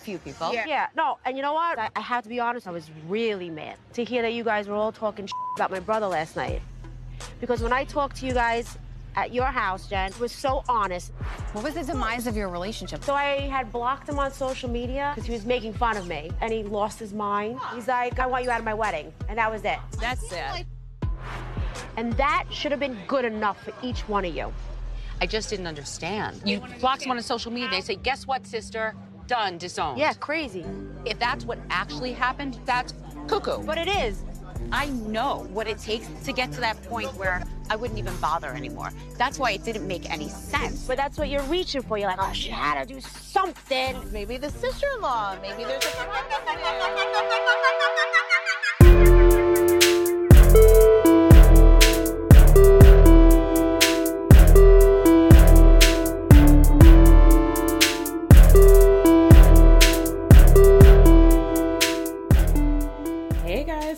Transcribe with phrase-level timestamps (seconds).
[0.00, 0.52] Few people.
[0.52, 0.64] Yeah.
[0.66, 0.86] yeah.
[0.96, 1.78] no, and you know what?
[1.78, 4.66] I, I, have to be honest, I was really mad to hear that you guys
[4.68, 6.62] were all talking about my brother last night.
[7.40, 8.76] Because when I talked to you guys
[9.16, 11.12] at your house, Jen, was so honest.
[11.52, 13.04] What was the demise of your relationship?
[13.04, 16.30] So I had blocked him on social media because he was making fun of me,
[16.40, 17.58] and he lost his mind.
[17.74, 19.78] He's like, I want you out of my wedding, and that was it.
[19.98, 20.66] That's it.
[21.96, 24.52] And that should have been good enough for each one of you.
[25.20, 26.40] I just didn't understand.
[26.46, 28.94] You block someone on social media, they say, guess what, sister?
[29.30, 29.96] Done, disowned.
[29.96, 30.66] Yeah, crazy.
[31.04, 32.92] If that's what actually happened, that's
[33.28, 33.62] cuckoo.
[33.62, 34.24] But it is.
[34.72, 38.48] I know what it takes to get to that point where I wouldn't even bother
[38.48, 38.90] anymore.
[39.18, 40.86] That's why it didn't make any sense.
[40.86, 41.96] But that's what you're reaching for.
[41.96, 43.96] You're like, oh, she had to do something.
[44.12, 45.38] Maybe the sister-in-law.
[45.40, 46.00] Maybe there's a.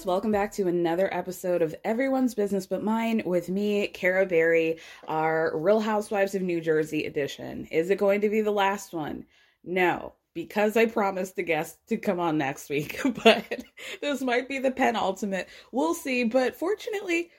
[0.05, 5.57] Welcome back to another episode of Everyone's Business But Mine with me, Kara Berry, our
[5.57, 7.67] Real Housewives of New Jersey edition.
[7.67, 9.25] Is it going to be the last one?
[9.63, 13.65] No, because I promised the guest to come on next week, but
[14.01, 15.49] this might be the penultimate.
[15.71, 16.25] We'll see.
[16.25, 17.31] But fortunately,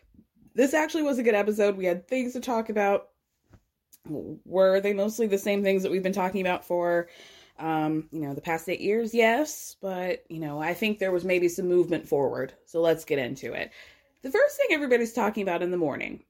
[0.53, 1.75] this actually was a good episode.
[1.75, 3.09] We had things to talk about.
[4.05, 7.09] Were they mostly the same things that we've been talking about for
[7.59, 11.23] um, you know, the past eight years, yes, but you know, I think there was
[11.23, 12.53] maybe some movement forward.
[12.65, 13.71] So let's get into it.
[14.21, 16.23] The first thing everybody's talking about in the morning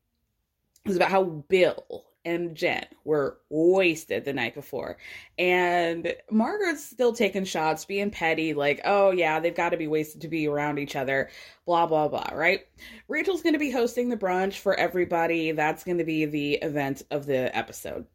[0.86, 4.98] is about how Bill and Jen were wasted the night before.
[5.38, 10.22] And Margaret's still taking shots, being petty, like, oh yeah, they've got to be wasted
[10.22, 11.30] to be around each other,
[11.66, 12.62] blah, blah, blah, right?
[13.08, 15.52] Rachel's going to be hosting the brunch for everybody.
[15.52, 18.06] That's going to be the event of the episode.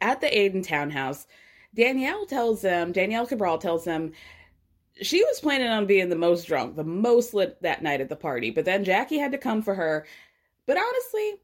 [0.00, 1.26] At the Aydin townhouse,
[1.76, 4.12] Danielle tells them, Danielle Cabral tells them
[5.02, 8.16] she was planning on being the most drunk, the most lit that night at the
[8.16, 10.06] party, but then Jackie had to come for her.
[10.64, 11.40] But honestly,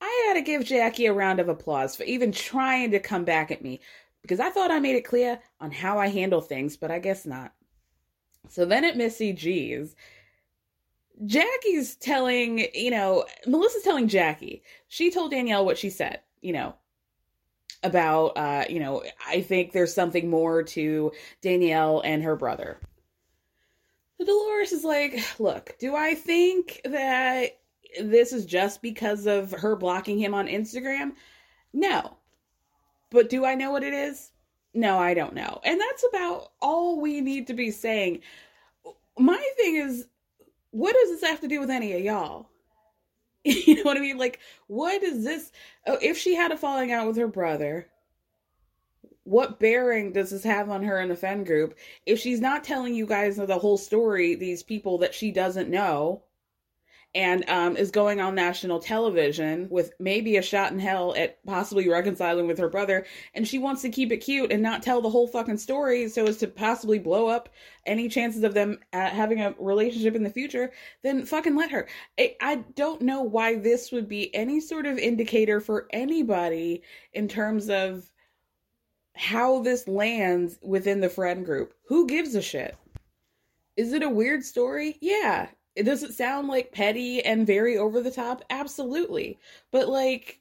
[0.00, 3.50] I had to give Jackie a round of applause for even trying to come back
[3.50, 3.80] at me
[4.20, 7.24] because I thought I made it clear on how I handle things, but I guess
[7.24, 7.52] not.
[8.48, 9.96] So then at Missy G's,
[11.24, 14.62] Jackie's telling, you know, Melissa's telling Jackie.
[14.88, 16.74] She told Danielle what she said, you know,
[17.82, 22.78] about uh you know i think there's something more to danielle and her brother.
[24.18, 27.58] So dolores is like look do i think that
[28.00, 31.12] this is just because of her blocking him on instagram?
[31.72, 32.16] No.
[33.10, 34.30] But do i know what it is?
[34.74, 35.60] No i don't know.
[35.64, 38.20] And that's about all we need to be saying.
[39.18, 40.06] My thing is
[40.70, 42.48] what does this have to do with any of y'all
[43.66, 44.18] You know what I mean?
[44.18, 45.50] Like, what is this?
[45.86, 47.88] Oh, if she had a falling out with her brother,
[49.24, 51.76] what bearing does this have on her in the Fen group?
[52.06, 56.22] If she's not telling you guys the whole story, these people that she doesn't know,
[57.14, 61.88] and um, is going on national television with maybe a shot in hell at possibly
[61.88, 63.04] reconciling with her brother.
[63.34, 66.26] And she wants to keep it cute and not tell the whole fucking story so
[66.26, 67.50] as to possibly blow up
[67.84, 70.72] any chances of them uh, having a relationship in the future.
[71.02, 71.86] Then fucking let her.
[72.18, 76.82] I, I don't know why this would be any sort of indicator for anybody
[77.12, 78.10] in terms of
[79.14, 81.74] how this lands within the friend group.
[81.88, 82.74] Who gives a shit?
[83.76, 84.96] Is it a weird story?
[85.00, 85.48] Yeah.
[85.74, 88.44] It does it sound like petty and very over the top?
[88.50, 89.38] Absolutely.
[89.70, 90.40] But like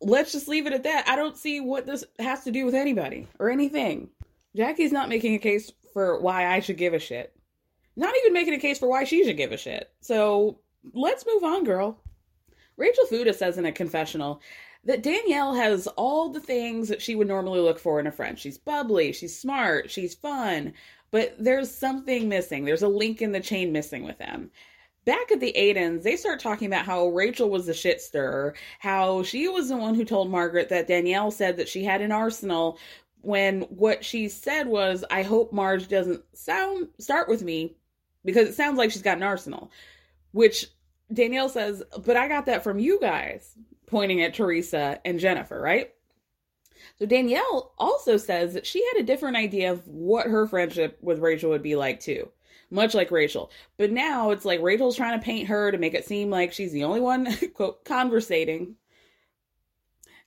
[0.00, 1.08] let's just leave it at that.
[1.08, 4.10] I don't see what this has to do with anybody or anything.
[4.54, 7.34] Jackie's not making a case for why I should give a shit.
[7.96, 9.90] Not even making a case for why she should give a shit.
[10.00, 10.58] So
[10.92, 11.98] let's move on, girl.
[12.76, 14.42] Rachel Fuda says in a confessional
[14.84, 18.38] that Danielle has all the things that she would normally look for in a friend.
[18.38, 20.74] She's bubbly, she's smart, she's fun,
[21.10, 22.64] but there's something missing.
[22.64, 24.50] There's a link in the chain missing with them.
[25.04, 29.22] Back at the Aydins, they start talking about how Rachel was the shit stirrer, how
[29.22, 32.78] she was the one who told Margaret that Danielle said that she had an arsenal
[33.26, 37.76] when what she said was, I hope Marge doesn't sound start with me
[38.24, 39.70] because it sounds like she's got an arsenal.
[40.32, 40.66] Which
[41.12, 43.54] Danielle says, but I got that from you guys,
[43.86, 45.92] pointing at Teresa and Jennifer, right?
[46.98, 51.18] So Danielle also says that she had a different idea of what her friendship with
[51.18, 52.30] Rachel would be like too.
[52.70, 53.50] Much like Rachel.
[53.76, 56.72] But now it's like Rachel's trying to paint her to make it seem like she's
[56.72, 58.76] the only one, quote, conversating.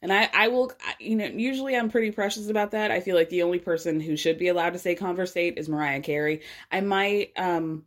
[0.02, 2.92] And I, I will, you know, usually I'm pretty precious about that.
[2.92, 6.00] I feel like the only person who should be allowed to say conversate is Mariah
[6.00, 6.42] Carey.
[6.72, 7.84] I might, um,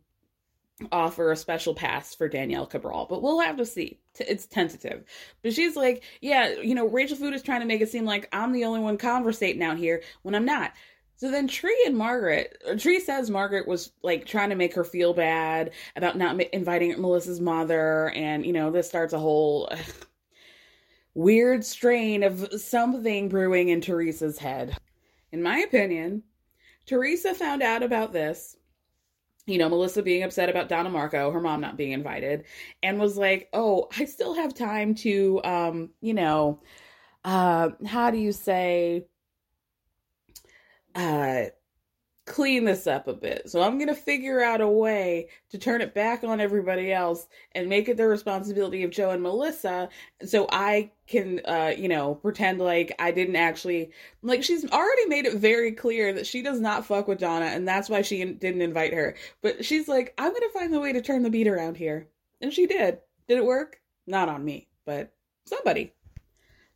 [0.91, 3.99] offer a special pass for Danielle Cabral, but we'll have to see.
[4.19, 5.03] It's tentative.
[5.41, 8.27] But she's like, yeah, you know, Rachel Fuda is trying to make it seem like
[8.33, 10.73] I'm the only one conversating out here when I'm not.
[11.15, 14.83] So then Tree and Margaret, uh, Tree says Margaret was like trying to make her
[14.83, 18.09] feel bad about not inviting Melissa's mother.
[18.09, 19.71] And, you know, this starts a whole
[21.13, 24.75] weird strain of something brewing in Teresa's head.
[25.31, 26.23] In my opinion,
[26.85, 28.57] Teresa found out about this
[29.45, 32.45] you know, Melissa being upset about Donna Marco, her mom not being invited,
[32.81, 36.61] and was like, "Oh, I still have time to um, you know,
[37.25, 39.05] uh how do you say
[40.95, 41.45] uh
[42.25, 43.49] clean this up a bit.
[43.49, 47.67] So I'm to figure out a way to turn it back on everybody else and
[47.67, 49.89] make it the responsibility of Joe and Melissa
[50.23, 55.25] so I can uh you know pretend like I didn't actually like she's already made
[55.25, 58.61] it very clear that she does not fuck with Donna and that's why she didn't
[58.61, 59.15] invite her.
[59.41, 62.07] But she's like I'm to find a way to turn the beat around here.
[62.41, 62.99] And she did.
[63.27, 63.79] Did it work?
[64.05, 65.13] Not on me, but
[65.45, 65.93] somebody.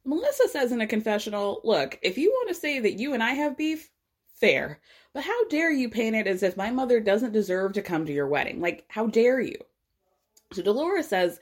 [0.05, 3.33] Melissa says in a confessional, "Look, if you want to say that you and I
[3.33, 3.91] have beef,
[4.39, 4.79] fair.
[5.13, 8.13] But how dare you paint it as if my mother doesn't deserve to come to
[8.13, 8.61] your wedding?
[8.61, 9.55] Like, how dare you?
[10.53, 11.39] So Dolores says,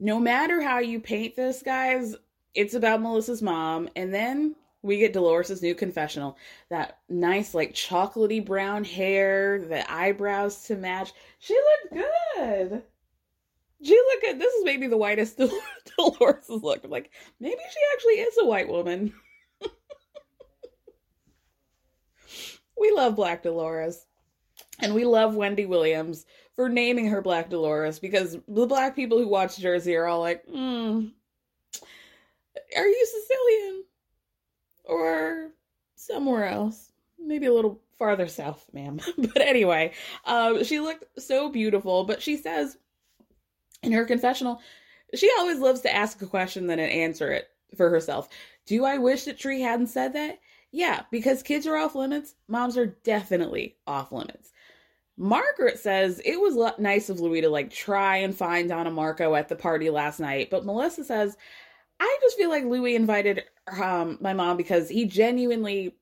[0.00, 2.16] no matter how you paint this, guys,
[2.54, 3.88] it's about Melissa's mom.
[3.94, 6.38] And then we get Dolores's new confessional.
[6.70, 11.12] That nice, like, chocolatey brown hair, the eyebrows to match.
[11.38, 12.82] She looked good.
[13.82, 14.40] She looked good.
[14.40, 15.36] This is maybe the whitest
[15.98, 16.88] Dolores has looked.
[16.88, 19.12] like, maybe she actually is a white woman.
[22.78, 24.06] we love Black Dolores.
[24.82, 29.28] And we love Wendy Williams for naming her Black Dolores because the black people who
[29.28, 31.06] watch Jersey are all like, hmm,
[32.76, 33.84] are you Sicilian?
[34.84, 35.50] Or
[35.94, 36.92] somewhere else?
[37.18, 39.00] Maybe a little farther south, ma'am.
[39.18, 39.92] but anyway,
[40.24, 42.04] um, she looked so beautiful.
[42.04, 42.76] But she says
[43.82, 44.60] in her confessional,
[45.14, 48.28] she always loves to ask a question then answer it for herself.
[48.66, 50.40] Do I wish that Tree hadn't said that?
[50.72, 54.52] Yeah, because kids are off limits, moms are definitely off limits.
[55.20, 59.50] Margaret says it was nice of Louis to like try and find Donna Marco at
[59.50, 61.36] the party last night, but Melissa says,
[62.00, 65.94] I just feel like Louis invited um, my mom because he genuinely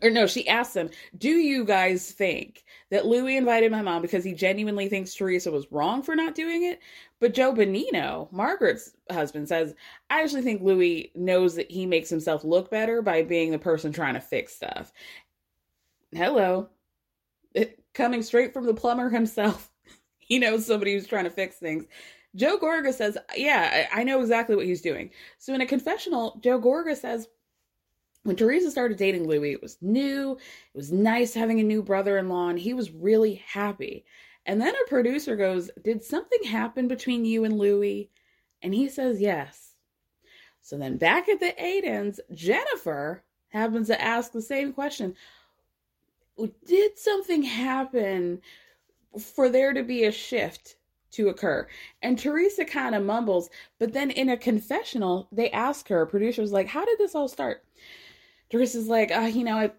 [0.00, 0.88] or no, she asked him,
[1.18, 5.70] Do you guys think that Louis invited my mom because he genuinely thinks Teresa was
[5.72, 6.78] wrong for not doing it?
[7.18, 9.74] But Joe Benigno, Margaret's husband, says,
[10.08, 13.92] I actually think Louis knows that he makes himself look better by being the person
[13.92, 14.92] trying to fix stuff.
[16.12, 16.68] Hello.
[17.52, 19.70] It, coming straight from the plumber himself.
[20.18, 21.84] he knows somebody who's trying to fix things.
[22.34, 25.10] Joe Gorga says, Yeah, I, I know exactly what he's doing.
[25.38, 27.28] So in a confessional, Joe Gorga says,
[28.24, 30.32] when Teresa started dating Louis, it was new.
[30.32, 34.04] It was nice having a new brother in law, and he was really happy.
[34.46, 38.10] And then a producer goes, Did something happen between you and Louis?
[38.62, 39.72] And he says, Yes.
[40.60, 45.16] So then back at the Aydins, Jennifer happens to ask the same question
[46.66, 48.40] Did something happen
[49.18, 50.76] for there to be a shift
[51.12, 51.68] to occur.
[52.02, 56.66] And Teresa kind of mumbles, but then in a confessional, they ask her, producer's like,
[56.66, 57.64] How did this all start?
[58.50, 59.70] Teresa's like, uh, You know, I,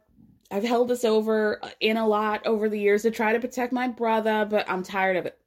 [0.52, 3.88] I've held this over in a lot over the years to try to protect my
[3.88, 5.38] brother, but I'm tired of it.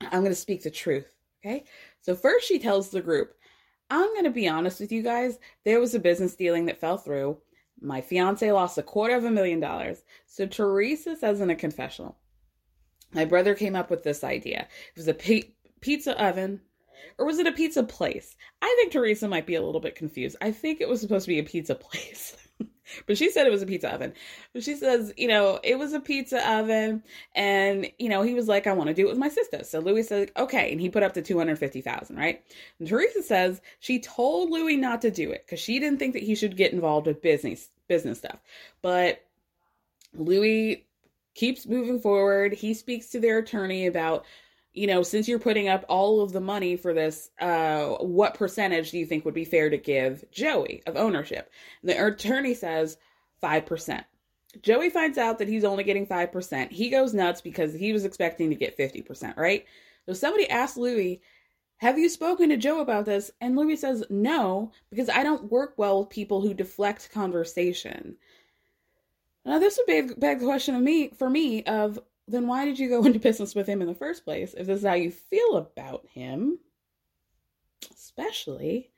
[0.00, 1.14] I'm going to speak the truth.
[1.44, 1.64] Okay.
[2.00, 3.34] So, first, she tells the group,
[3.90, 5.38] I'm going to be honest with you guys.
[5.64, 7.36] There was a business dealing that fell through.
[7.82, 10.02] My fiance lost a quarter of a million dollars.
[10.26, 12.16] So, Teresa says in a confessional,
[13.12, 14.68] my brother came up with this idea.
[14.94, 15.44] It was a
[15.80, 16.60] pizza oven,
[17.18, 18.36] or was it a pizza place?
[18.62, 20.36] I think Teresa might be a little bit confused.
[20.40, 22.36] I think it was supposed to be a pizza place.
[23.06, 24.12] but she said it was a pizza oven.
[24.52, 27.02] But she says, you know, it was a pizza oven,
[27.34, 29.64] and you know, he was like, I want to do it with my sister.
[29.64, 32.42] So Louis said, okay, and he put up to two hundred fifty thousand, right?
[32.78, 36.22] And Teresa says she told Louis not to do it because she didn't think that
[36.22, 38.38] he should get involved with business business stuff.
[38.80, 39.22] But
[40.14, 40.86] Louis
[41.34, 42.52] keeps moving forward.
[42.52, 44.26] He speaks to their attorney about
[44.74, 48.90] you know, since you're putting up all of the money for this, uh, what percentage
[48.90, 51.50] do you think would be fair to give Joey of ownership?
[51.82, 52.96] The attorney says
[53.42, 54.04] 5%.
[54.60, 56.70] Joey finds out that he's only getting 5%.
[56.70, 59.66] He goes nuts because he was expecting to get 50%, right?
[60.06, 61.20] So somebody asks Louis,
[61.78, 63.30] Have you spoken to Joe about this?
[63.40, 68.16] And Louis says, No, because I don't work well with people who deflect conversation.
[69.44, 71.98] Now, this would beg, beg the question of me for me of
[72.28, 74.80] then why did you go into business with him in the first place if this
[74.80, 76.58] is how you feel about him?
[77.94, 78.90] Especially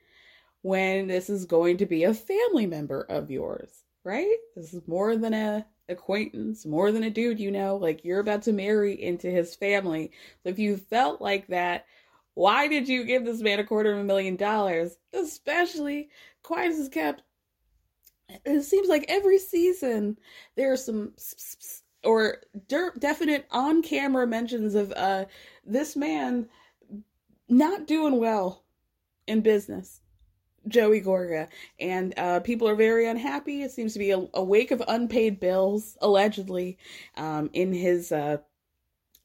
[0.62, 3.70] when this is going to be a family member of yours,
[4.02, 4.36] right?
[4.56, 8.42] This is more than a acquaintance, more than a dude you know, like you're about
[8.42, 10.10] to marry into his family.
[10.42, 11.86] So if you felt like that,
[12.34, 14.96] why did you give this man a quarter of a million dollars?
[15.12, 16.08] Especially
[16.42, 17.22] quiet as kept.
[18.44, 20.18] It seems like every season
[20.56, 21.12] there are some
[22.04, 25.24] or definite on camera mentions of uh
[25.64, 26.48] this man
[27.48, 28.64] not doing well
[29.26, 30.00] in business
[30.68, 31.48] joey gorga.
[31.78, 33.62] And uh people are very unhappy.
[33.62, 36.78] It seems to be a, a wake of unpaid bills allegedly
[37.16, 38.38] um in his uh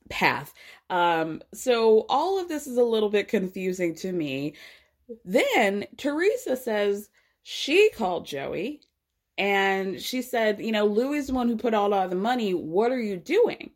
[0.10, 0.54] path.
[0.90, 4.56] Um so all of this is a little bit confusing to me.
[5.24, 7.10] Then teresa says
[7.44, 8.82] she called joey
[9.40, 12.54] and she said, you know, Louis is the one who put all of the money.
[12.54, 13.72] What are you doing?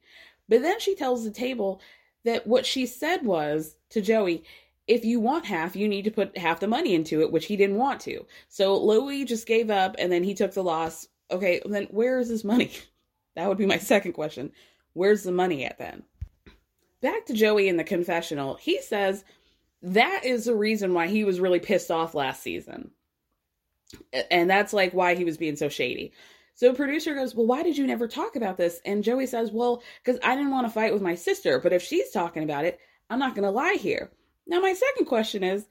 [0.49, 1.81] But then she tells the table
[2.25, 4.43] that what she said was to Joey,
[4.87, 7.55] if you want half, you need to put half the money into it, which he
[7.55, 8.25] didn't want to.
[8.49, 11.07] So Louis just gave up and then he took the loss.
[11.31, 12.71] Okay, then where is this money?
[13.35, 14.51] That would be my second question.
[14.93, 16.03] Where's the money at then?
[17.01, 18.57] Back to Joey in the confessional.
[18.57, 19.23] He says
[19.81, 22.91] that is the reason why he was really pissed off last season
[24.31, 26.13] and that's like why he was being so shady.
[26.55, 29.83] So producer goes, "Well, why did you never talk about this?" And Joey says, "Well,
[30.03, 32.79] because I didn't want to fight with my sister, but if she's talking about it,
[33.09, 34.11] I'm not going to lie here."
[34.45, 35.67] Now, my second question is,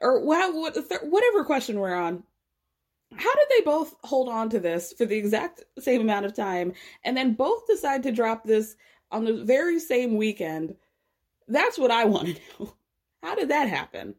[0.00, 2.22] or whatever question we're on,
[3.14, 6.72] how did they both hold on to this for the exact same amount of time,
[7.04, 8.76] and then both decide to drop this
[9.10, 10.76] on the very same weekend?
[11.48, 12.74] That's what I want to know.
[13.22, 14.14] How did that happen?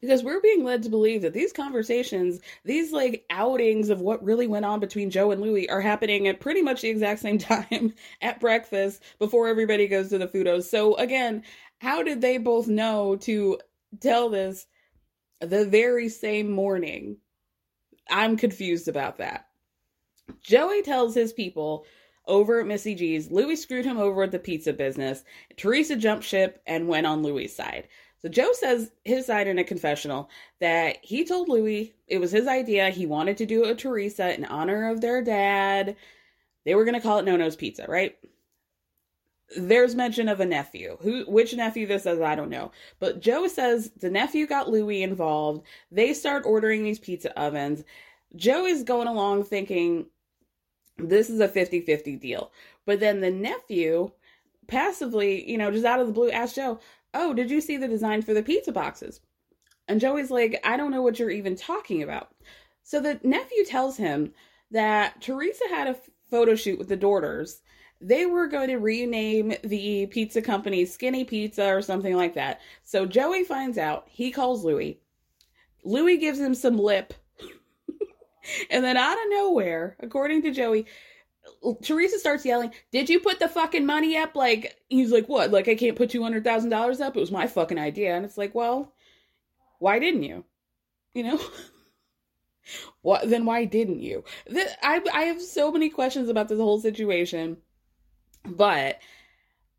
[0.00, 4.46] Because we're being led to believe that these conversations, these like outings of what really
[4.46, 7.92] went on between Joe and Louis are happening at pretty much the exact same time
[8.22, 10.64] at breakfast before everybody goes to the Fudas.
[10.64, 11.42] So again,
[11.78, 13.58] how did they both know to
[14.00, 14.66] tell this
[15.40, 17.18] the very same morning?
[18.10, 19.46] I'm confused about that.
[20.42, 21.84] Joey tells his people
[22.26, 25.24] over at Missy G's, Louis screwed him over at the pizza business.
[25.56, 27.88] Teresa jumped ship and went on Louis' side.
[28.22, 30.28] So Joe says his side in a confessional
[30.60, 32.90] that he told Louis it was his idea.
[32.90, 35.96] He wanted to do with Teresa in honor of their dad.
[36.66, 38.16] They were going to call it Nonno's Pizza, right?
[39.56, 40.98] There's mention of a nephew.
[41.00, 42.72] Who which nephew this is, I don't know.
[42.98, 45.64] But Joe says the nephew got Louis involved.
[45.90, 47.82] They start ordering these pizza ovens.
[48.36, 50.06] Joe is going along thinking
[50.98, 52.52] this is a 50-50 deal.
[52.86, 54.12] But then the nephew
[54.68, 56.78] passively, you know, just out of the blue asked Joe,
[57.12, 59.20] Oh, did you see the design for the pizza boxes?
[59.88, 62.30] And Joey's like, I don't know what you're even talking about.
[62.82, 64.32] So the nephew tells him
[64.70, 65.96] that Teresa had a
[66.30, 67.62] photo shoot with the daughters.
[68.00, 72.60] They were going to rename the pizza company Skinny Pizza or something like that.
[72.84, 74.06] So Joey finds out.
[74.08, 75.00] He calls Louis.
[75.84, 77.14] Louis gives him some lip.
[78.70, 80.86] and then out of nowhere, according to Joey,
[81.82, 84.34] Teresa starts yelling, Did you put the fucking money up?
[84.34, 85.50] Like, he's like, What?
[85.50, 87.16] Like, I can't put $200,000 up?
[87.16, 88.14] It was my fucking idea.
[88.14, 88.92] And it's like, Well,
[89.78, 90.44] why didn't you?
[91.14, 91.40] You know?
[93.02, 93.28] what?
[93.28, 94.24] Then why didn't you?
[94.82, 97.58] I, I have so many questions about this whole situation.
[98.44, 99.00] But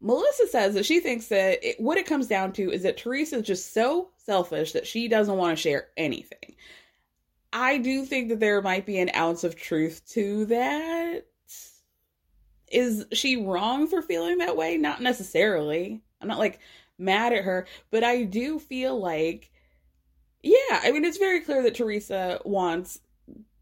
[0.01, 3.38] Melissa says that she thinks that it, what it comes down to is that Teresa
[3.38, 6.56] is just so selfish that she doesn't want to share anything.
[7.53, 11.25] I do think that there might be an ounce of truth to that.
[12.72, 14.78] Is she wrong for feeling that way?
[14.78, 16.01] Not necessarily.
[16.22, 16.60] I'm not like
[16.98, 19.51] mad at her, but I do feel like,
[20.44, 23.01] yeah, I mean, it's very clear that Teresa wants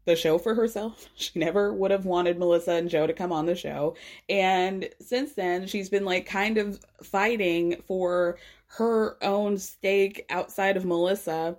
[0.06, 1.08] the show for herself.
[1.16, 3.96] She never would have wanted Melissa and Joe to come on the show.
[4.28, 8.38] And since then, she's been like kind of fighting for
[8.78, 11.58] her own stake outside of Melissa,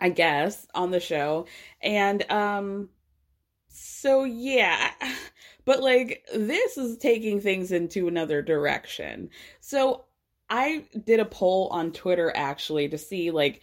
[0.00, 1.46] I guess, on the show.
[1.82, 2.90] And um
[3.68, 4.90] so yeah,
[5.68, 9.28] but like this is taking things into another direction.
[9.60, 10.06] So
[10.48, 13.60] I did a poll on Twitter actually to see like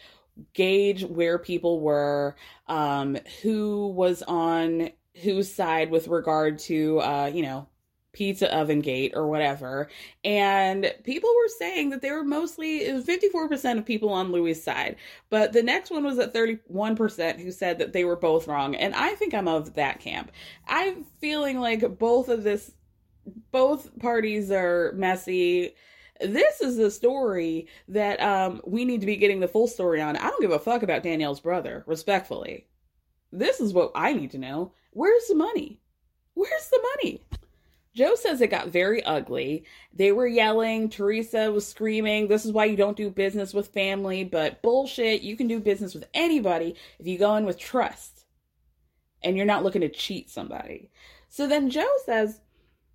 [0.53, 2.35] gauge where people were,
[2.67, 4.91] um, who was on
[5.23, 7.67] whose side with regard to, uh, you know,
[8.15, 9.89] pizza oven gate or whatever.
[10.23, 14.63] And people were saying that they were mostly, it was 54% of people on Louis'
[14.63, 14.95] side.
[15.29, 18.75] But the next one was at 31% who said that they were both wrong.
[18.75, 20.31] And I think I'm of that camp.
[20.67, 22.71] I'm feeling like both of this,
[23.51, 25.75] both parties are messy
[26.21, 30.15] this is the story that um, we need to be getting the full story on.
[30.15, 32.67] I don't give a fuck about Danielle's brother, respectfully.
[33.33, 34.71] This is what I need to know.
[34.91, 35.81] Where's the money?
[36.35, 37.24] Where's the money?
[37.95, 39.63] Joe says it got very ugly.
[39.93, 40.89] They were yelling.
[40.89, 44.25] Teresa was screaming, This is why you don't do business with family.
[44.25, 48.25] But bullshit, you can do business with anybody if you go in with trust
[49.23, 50.91] and you're not looking to cheat somebody.
[51.29, 52.41] So then Joe says,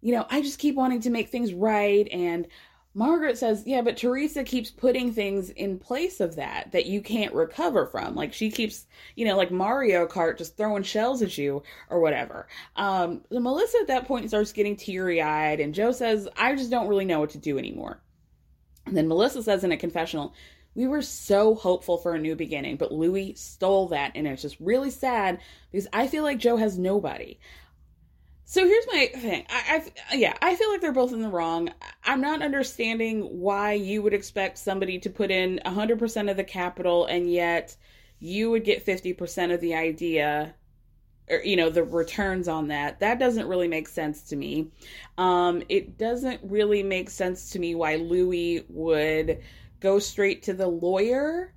[0.02, 2.46] You know, I just keep wanting to make things right and
[2.92, 7.32] Margaret says, Yeah, but Teresa keeps putting things in place of that that you can't
[7.32, 8.14] recover from.
[8.16, 12.48] Like she keeps, you know, like Mario Kart just throwing shells at you or whatever.
[12.76, 16.70] Um, so Melissa at that point starts getting teary eyed, and Joe says, I just
[16.70, 18.00] don't really know what to do anymore.
[18.86, 20.34] And then Melissa says in a confessional,
[20.74, 24.58] we were so hopeful for a new beginning, but Louis stole that, and it's just
[24.60, 27.38] really sad because I feel like Joe has nobody.
[28.50, 29.46] So here's my thing.
[29.48, 31.70] I, I, yeah, I feel like they're both in the wrong.
[32.02, 37.06] I'm not understanding why you would expect somebody to put in 100% of the capital
[37.06, 37.76] and yet
[38.18, 40.52] you would get 50% of the idea
[41.30, 42.98] or you know the returns on that.
[42.98, 44.72] That doesn't really make sense to me.
[45.16, 49.42] Um, it doesn't really make sense to me why Louis would
[49.78, 51.54] go straight to the lawyer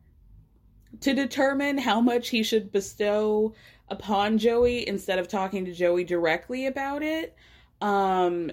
[1.02, 3.56] to determine how much he should bestow
[3.90, 7.36] upon Joey instead of talking to Joey directly about it.
[7.82, 8.52] Um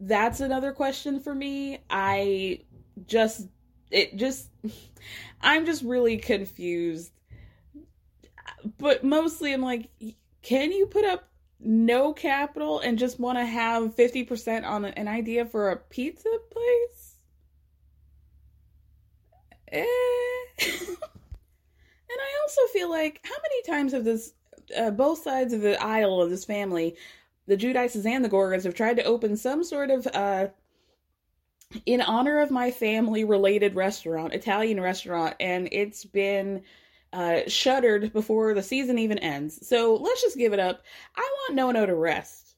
[0.00, 1.80] that's another question for me.
[1.90, 2.60] I
[3.06, 3.48] just
[3.90, 4.48] it just
[5.40, 7.12] I'm just really confused.
[8.78, 9.90] But mostly I'm like
[10.42, 11.28] can you put up
[11.60, 17.16] no capital and just want to have 50% on an idea for a pizza place?
[19.70, 19.84] Eh.
[20.60, 20.96] and
[22.10, 24.32] I also feel like how many times have this
[24.76, 26.96] uh, both sides of the aisle of this family,
[27.46, 30.48] the Giudices and the Gorgas, have tried to open some sort of uh,
[31.86, 36.62] in honor of my family related restaurant, Italian restaurant, and it's been
[37.12, 39.66] uh, shuttered before the season even ends.
[39.66, 40.82] So let's just give it up.
[41.16, 42.56] I want Nonno to rest.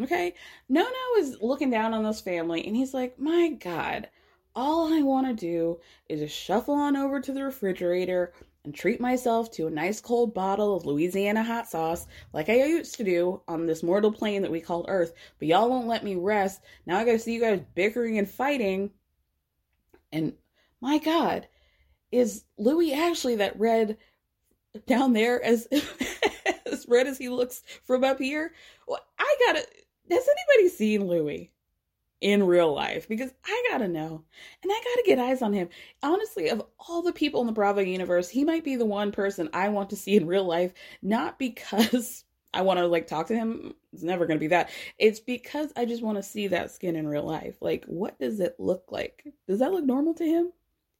[0.00, 0.34] Okay?
[0.70, 4.08] Nonno is looking down on this family and he's like, My God,
[4.54, 8.32] all I want to do is just shuffle on over to the refrigerator,
[8.64, 12.94] and treat myself to a nice cold bottle of Louisiana hot sauce like I used
[12.96, 15.12] to do on this mortal plane that we called Earth.
[15.38, 16.62] But y'all won't let me rest.
[16.86, 18.90] Now I gotta see you guys bickering and fighting.
[20.12, 20.32] And
[20.80, 21.46] my God,
[22.10, 23.98] is Louis actually that red
[24.86, 25.66] down there as
[26.66, 28.54] as red as he looks from up here?
[28.88, 29.66] Well, I gotta.
[30.10, 31.50] Has anybody seen Louis?
[32.20, 34.24] In real life because I gotta know
[34.62, 35.68] and I gotta get eyes on him.
[36.02, 39.50] Honestly, of all the people in the Bravo universe, he might be the one person
[39.52, 40.72] I want to see in real life,
[41.02, 42.24] not because
[42.54, 43.74] I want to like talk to him.
[43.92, 44.70] It's never gonna be that.
[44.98, 47.56] It's because I just want to see that skin in real life.
[47.60, 49.24] Like, what does it look like?
[49.46, 50.52] Does that look normal to him?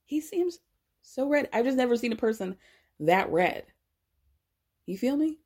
[0.04, 0.58] He seems
[1.02, 1.48] so red.
[1.52, 2.56] I've just never seen a person
[3.00, 3.64] that red.
[4.86, 5.38] You feel me?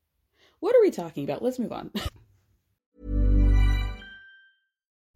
[0.61, 1.42] What are we talking about?
[1.42, 1.92] Let's move on.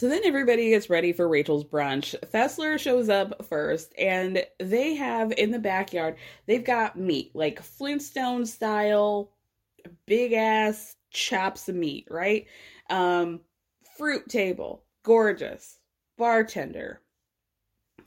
[0.00, 2.14] So then everybody gets ready for Rachel's brunch.
[2.32, 8.46] Fessler shows up first, and they have in the backyard, they've got meat, like Flintstone
[8.46, 9.30] style,
[10.06, 12.46] big ass chops of meat, right?
[12.88, 13.40] Um,
[13.98, 15.78] fruit table, gorgeous.
[16.16, 17.02] Bartender,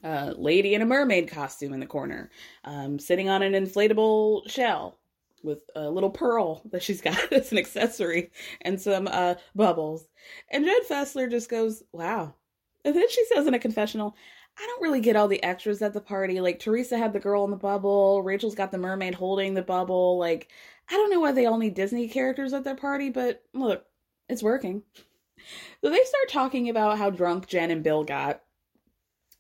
[0.04, 2.32] uh, lady in a mermaid costume in the corner,
[2.64, 4.98] um, sitting on an inflatable shell
[5.44, 10.08] with a little pearl that she's got as an accessory and some uh, bubbles.
[10.50, 12.36] And Jen Fessler just goes, wow.
[12.86, 14.16] And then she says in a confessional,
[14.58, 16.40] I don't really get all the extras at the party.
[16.42, 20.18] Like Teresa had the girl in the bubble, Rachel's got the mermaid holding the bubble.
[20.18, 20.50] Like,
[20.90, 23.86] I don't know why they all need Disney characters at their party, but look,
[24.30, 24.84] it's working.
[25.84, 28.42] So they start talking about how drunk Jen and Bill got.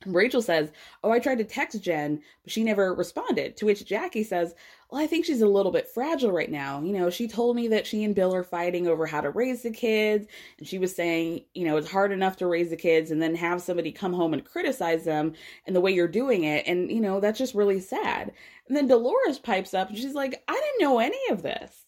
[0.05, 0.71] Rachel says,
[1.03, 3.57] Oh, I tried to text Jen, but she never responded.
[3.57, 4.53] To which Jackie says,
[4.89, 6.81] Well, I think she's a little bit fragile right now.
[6.81, 9.63] You know, she told me that she and Bill are fighting over how to raise
[9.63, 10.27] the kids.
[10.57, 13.35] And she was saying, You know, it's hard enough to raise the kids and then
[13.35, 15.33] have somebody come home and criticize them
[15.65, 16.65] and the way you're doing it.
[16.67, 18.31] And, you know, that's just really sad.
[18.67, 21.85] And then Dolores pipes up and she's like, I didn't know any of this.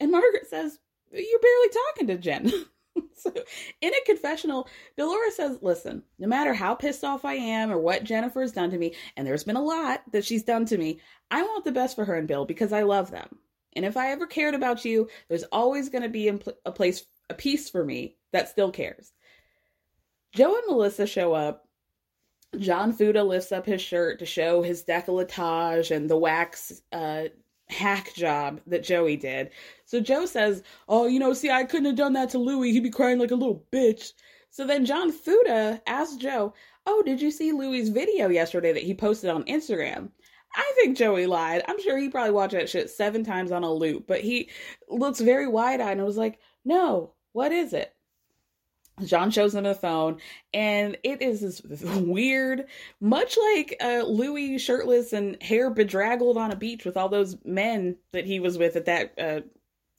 [0.00, 0.78] And Margaret says,
[1.12, 2.52] You're barely talking to Jen.
[3.16, 3.32] so
[3.80, 8.04] in a confessional, Dolores says, Listen, no matter how pissed off I am or what
[8.04, 11.42] Jennifer's done to me, and there's been a lot that she's done to me, I
[11.42, 13.38] want the best for her and Bill because I love them.
[13.74, 17.34] And if I ever cared about you, there's always going to be a place, a
[17.34, 19.12] piece for me that still cares.
[20.32, 21.64] Joe and Melissa show up.
[22.58, 27.24] John Fuda lifts up his shirt to show his decolletage and the wax uh,
[27.70, 29.50] hack job that Joey did.
[29.84, 32.72] So Joe says, Oh, you know, see, I couldn't have done that to Louie.
[32.72, 34.12] He'd be crying like a little bitch.
[34.50, 36.54] So then John Fuda asks Joe,
[36.86, 40.10] Oh, did you see Louie's video yesterday that he posted on Instagram?
[40.54, 41.62] I think Joey lied.
[41.68, 44.50] I'm sure he probably watched that shit seven times on a loop, but he
[44.88, 47.92] looks very wide eyed and was like, No, what is it?
[49.04, 50.18] John shows him the phone,
[50.52, 52.66] and it is this weird,
[53.00, 57.96] much like uh, Louis shirtless and hair bedraggled on a beach with all those men
[58.12, 59.40] that he was with at that uh,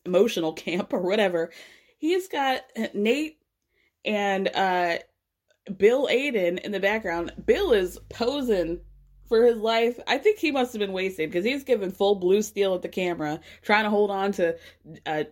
[0.05, 1.51] emotional camp or whatever.
[1.97, 3.39] He's got uh, Nate
[4.05, 4.97] and uh,
[5.77, 7.33] Bill Aydin in the background.
[7.45, 8.79] Bill is posing
[9.27, 9.99] for his life.
[10.07, 12.89] I think he must have been wasted because he's giving full blue steel at the
[12.89, 14.57] camera, trying to hold on to
[15.05, 15.23] uh,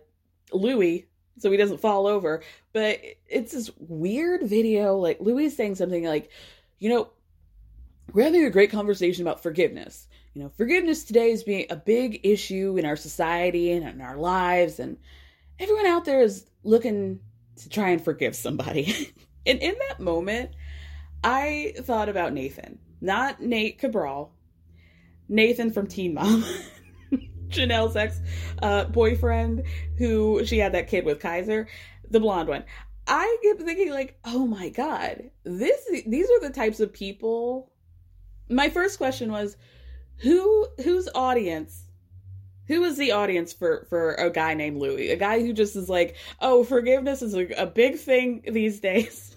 [0.52, 1.06] Louis
[1.38, 2.42] so he doesn't fall over.
[2.72, 4.96] But it's this weird video.
[4.96, 6.30] Like Louis saying something like,
[6.78, 7.10] you know,
[8.12, 10.06] we're having a great conversation about forgiveness.
[10.34, 14.16] You know, forgiveness today is being a big issue in our society and in our
[14.16, 14.98] lives, and
[15.58, 17.20] everyone out there is looking
[17.56, 19.12] to try and forgive somebody.
[19.46, 20.52] and in that moment,
[21.24, 24.32] I thought about Nathan, not Nate Cabral,
[25.28, 26.44] Nathan from Teen Mom.
[27.48, 28.20] Jenelle's ex
[28.62, 29.64] uh, boyfriend,
[29.96, 31.68] who she had that kid with Kaiser,
[32.10, 32.64] the blonde one.
[33.06, 37.72] I kept thinking, like, oh my god, this these are the types of people.
[38.50, 39.56] My first question was,
[40.18, 41.84] who whose audience?
[42.66, 45.10] Who is the audience for for a guy named Louis?
[45.10, 49.34] A guy who just is like, oh, forgiveness is a, a big thing these days.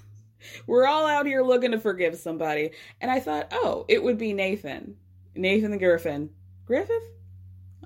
[0.67, 4.33] We're all out here looking to forgive somebody, and I thought, oh, it would be
[4.33, 4.97] Nathan,
[5.35, 6.31] Nathan the Griffin,
[6.65, 7.03] Griffith.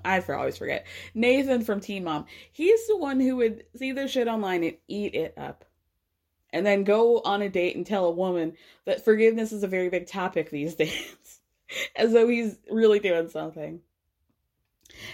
[0.04, 0.86] I always forget.
[1.14, 2.26] Nathan from Teen Mom.
[2.52, 5.64] He's the one who would see their shit online and eat it up.
[6.52, 8.54] And then go on a date and tell a woman
[8.84, 11.40] that forgiveness is a very big topic these days.
[11.96, 13.80] As though he's really doing something.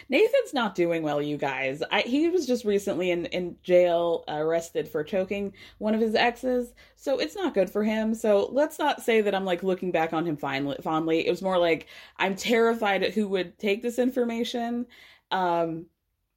[0.08, 1.82] Nathan's not doing well, you guys.
[1.90, 6.74] I, he was just recently in, in jail, arrested for choking one of his exes,
[6.96, 8.14] so it's not good for him.
[8.14, 11.26] So let's not say that I'm like looking back on him fondly.
[11.26, 14.86] It was more like I'm terrified at who would take this information,
[15.30, 15.86] um,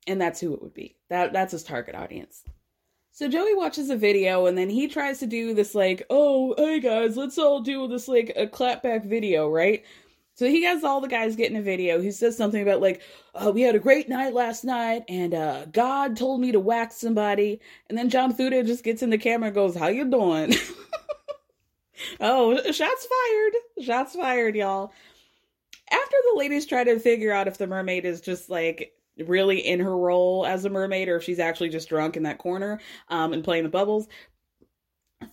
[0.07, 0.95] and that's who it would be.
[1.09, 2.43] That that's his target audience.
[3.15, 6.81] So Joey watches a video and then he tries to do this like, oh, hey
[6.81, 9.85] guys, let's all do this like a clapback video, right?
[10.35, 12.01] So he has all the guys getting a video.
[12.01, 13.01] He says something about like,
[13.33, 16.91] oh, we had a great night last night, and uh, God told me to whack
[16.91, 17.61] somebody.
[17.87, 20.53] And then John Fuda just gets in the camera and goes, "How you doing?"
[22.19, 23.53] oh, shots fired!
[23.85, 24.91] Shots fired, y'all.
[25.89, 28.91] After the ladies try to figure out if the mermaid is just like
[29.25, 32.39] really in her role as a mermaid or if she's actually just drunk in that
[32.39, 34.07] corner um, and playing the bubbles.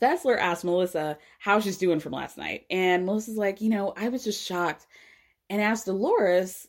[0.01, 2.67] Fessler asked Melissa how she's doing from last night.
[2.71, 4.87] And Melissa's like, you know, I was just shocked
[5.53, 6.67] and asked Dolores,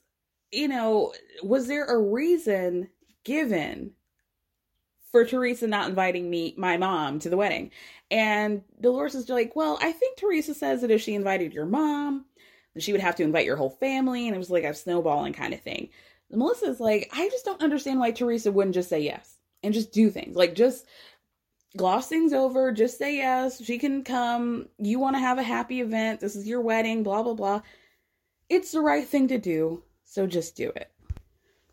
[0.52, 2.90] you know, was there a reason
[3.24, 3.92] given
[5.10, 7.72] for Teresa not inviting me, my mom, to the wedding?
[8.12, 12.26] And Dolores is like, well, I think Teresa says that if she invited your mom,
[12.78, 14.28] she would have to invite your whole family.
[14.28, 15.88] And it was like a snowballing kind of thing.
[16.30, 20.10] Melissa's like, I just don't understand why Teresa wouldn't just say yes and just do
[20.10, 20.36] things.
[20.36, 20.86] Like, just
[21.78, 23.64] gloss things over, just say yes.
[23.64, 24.68] She can come.
[24.78, 26.20] You want to have a happy event.
[26.20, 27.62] This is your wedding, blah, blah, blah.
[28.54, 30.92] It's the right thing to do, so just do it.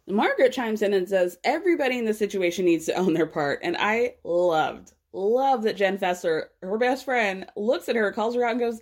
[0.08, 3.60] Margaret chimes in and says, Everybody in the situation needs to own their part.
[3.62, 8.46] And I loved, loved that Jen Fessler, her best friend, looks at her, calls her
[8.46, 8.80] out, and goes,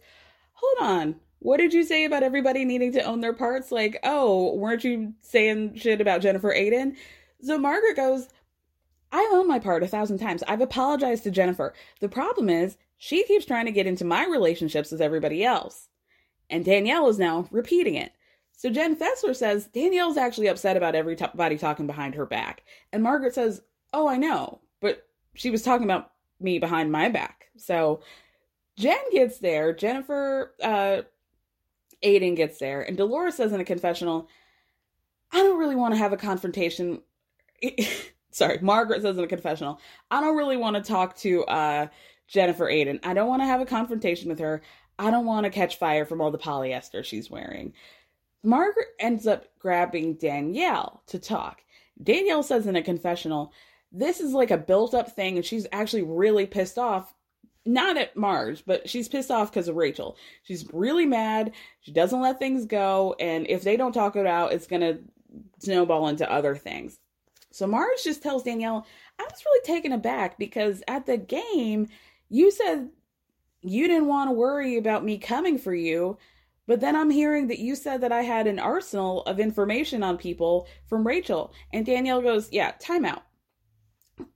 [0.53, 1.17] Hold on.
[1.41, 3.73] What did you say about everybody needing to own their parts?
[3.73, 6.95] Like, oh, weren't you saying shit about Jennifer Aydin?
[7.43, 8.29] So Margaret goes,
[9.11, 10.45] I own my part a thousand times.
[10.47, 11.75] I've apologized to Jennifer.
[11.99, 15.89] The problem is, she keeps trying to get into my relationships with everybody else.
[16.51, 18.13] And Danielle is now repeating it.
[18.53, 22.65] So Jen Fessler says Danielle's actually upset about everybody talking behind her back.
[22.93, 27.47] And Margaret says, Oh, I know, but she was talking about me behind my back.
[27.57, 28.01] So
[28.77, 29.73] Jen gets there.
[29.73, 31.03] Jennifer uh,
[32.03, 32.83] Aydin gets there.
[32.83, 34.29] And Dolores says in a confessional,
[35.33, 37.03] I don't really want to have a confrontation.
[38.31, 39.81] sorry, Margaret says in a confessional,
[40.11, 41.87] I don't really want to talk to uh,
[42.29, 43.01] Jennifer Aydin.
[43.05, 44.63] I don't want to have a confrontation with her.
[44.99, 47.73] I don't want to catch fire from all the polyester she's wearing.
[48.43, 51.63] Margaret ends up grabbing Danielle to talk.
[52.03, 53.53] Danielle says in a confessional,
[53.91, 57.15] this is like a built up thing, and she's actually really pissed off.
[57.65, 60.17] Not at Marge, but she's pissed off because of Rachel.
[60.43, 61.53] She's really mad.
[61.81, 65.01] She doesn't let things go, and if they don't talk it out, it's going to
[65.59, 66.99] snowball into other things.
[67.51, 68.87] So Marge just tells Danielle,
[69.19, 71.89] I was really taken aback because at the game,
[72.29, 72.91] you said
[73.63, 76.19] you didn't want to worry about me coming for you.
[76.67, 80.19] But then I'm hearing that you said that I had an arsenal of information on
[80.19, 81.55] people from Rachel.
[81.73, 83.23] And Danielle goes, Yeah, timeout.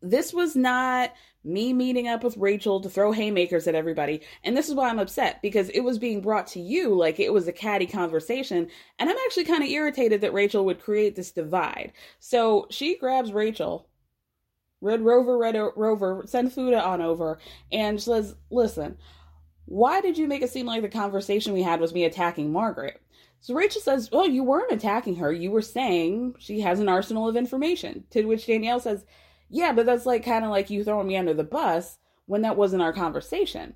[0.00, 1.12] This was not
[1.44, 4.22] me meeting up with Rachel to throw haymakers at everybody.
[4.44, 7.32] And this is why I'm upset because it was being brought to you like it
[7.32, 8.68] was a catty conversation.
[8.98, 11.92] And I'm actually kind of irritated that Rachel would create this divide.
[12.20, 13.88] So she grabs Rachel,
[14.82, 17.38] Red Rover, Red Rover, send Fuda on over,
[17.70, 18.98] and she says, Listen,
[19.64, 23.00] why did you make it seem like the conversation we had was me attacking Margaret?
[23.40, 25.32] So Rachel says, Well, you weren't attacking her.
[25.32, 28.04] You were saying she has an arsenal of information.
[28.10, 29.06] To which Danielle says,
[29.52, 32.56] yeah, but that's like kind of like you throwing me under the bus when that
[32.56, 33.74] wasn't our conversation.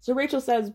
[0.00, 0.70] So Rachel says,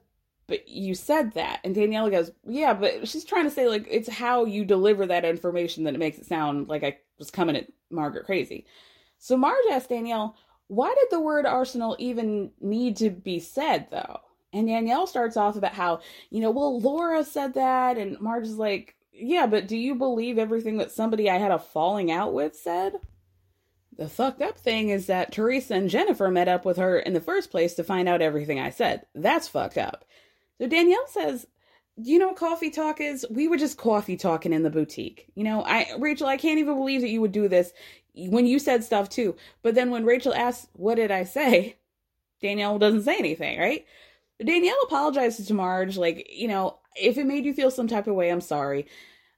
[0.48, 1.60] but you said that.
[1.64, 5.24] And Daniela goes, yeah, but she's trying to say like it's how you deliver that
[5.24, 8.66] information that it makes it sound like I was coming at Margaret crazy.
[9.20, 10.36] So Marge asked Danielle,
[10.68, 14.22] why did the word arsenal even need to be said though?
[14.52, 16.00] And Danielle starts off about how,
[16.32, 17.98] you know, well, Laura said that.
[17.98, 21.60] And Marge is like, yeah, but do you believe everything that somebody I had a
[21.60, 22.94] falling out with said?
[23.96, 27.20] The fucked up thing is that Teresa and Jennifer met up with her in the
[27.20, 29.06] first place to find out everything I said.
[29.14, 30.06] That's fucked up.
[30.58, 31.46] So Danielle says,
[32.02, 33.26] you know coffee talk is?
[33.30, 35.28] We were just coffee talking in the boutique.
[35.36, 37.74] You know, I Rachel, I can't even believe that you would do this
[38.28, 39.36] when you said stuff too.
[39.62, 41.78] But then when Rachel asks, What did I say?
[42.42, 43.86] Danielle doesn't say anything, right?
[44.44, 48.16] Danielle apologizes to Marge, like, you know, if it made you feel some type of
[48.16, 48.88] way, I'm sorry.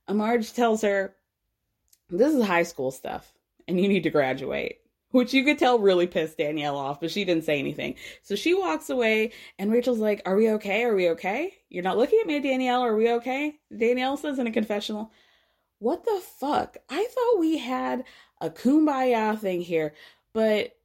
[0.10, 1.16] Marge tells her,
[2.10, 3.34] This is high school stuff
[3.68, 4.78] and you need to graduate.
[5.12, 7.96] Which you could tell really pissed Danielle off, but she didn't say anything.
[8.22, 10.84] So she walks away, and Rachel's like, Are we okay?
[10.84, 11.54] Are we okay?
[11.68, 12.82] You're not looking at me, Danielle.
[12.82, 13.60] Are we okay?
[13.76, 15.12] Danielle says in a confessional,
[15.80, 16.78] What the fuck?
[16.90, 18.06] I thought we had
[18.42, 19.94] a kumbaya thing here,
[20.34, 20.76] but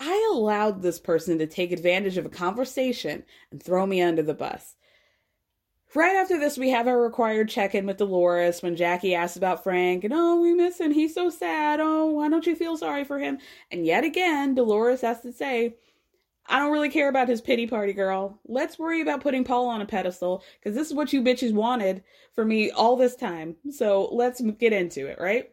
[0.00, 4.34] I allowed this person to take advantage of a conversation and throw me under the
[4.34, 4.74] bus.
[5.94, 9.62] Right after this, we have our required check in with Dolores when Jackie asks about
[9.62, 10.90] Frank and, oh, we miss him.
[10.90, 11.80] He's so sad.
[11.80, 13.38] Oh, why don't you feel sorry for him?
[13.70, 15.76] And yet again, Dolores has to say,
[16.46, 18.40] I don't really care about his pity party, girl.
[18.48, 22.02] Let's worry about putting Paul on a pedestal because this is what you bitches wanted
[22.34, 23.54] for me all this time.
[23.70, 25.50] So let's get into it, right?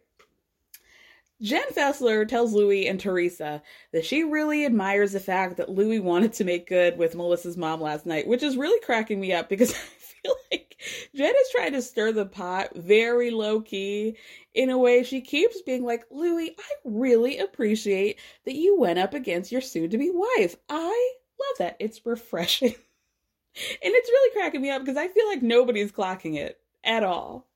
[1.41, 3.61] Jen Fessler tells Louis and Teresa
[3.93, 7.79] that she really admires the fact that Louis wanted to make good with Melissa's mom
[7.79, 10.75] last night, which is really cracking me up because I feel like
[11.15, 14.17] Jen is trying to stir the pot very low key
[14.53, 19.13] in a way she keeps being like, Louis, I really appreciate that you went up
[19.13, 20.57] against your soon to be wife.
[20.67, 21.77] I love that.
[21.79, 22.75] It's refreshing.
[23.55, 27.48] and it's really cracking me up because I feel like nobody's clocking it at all.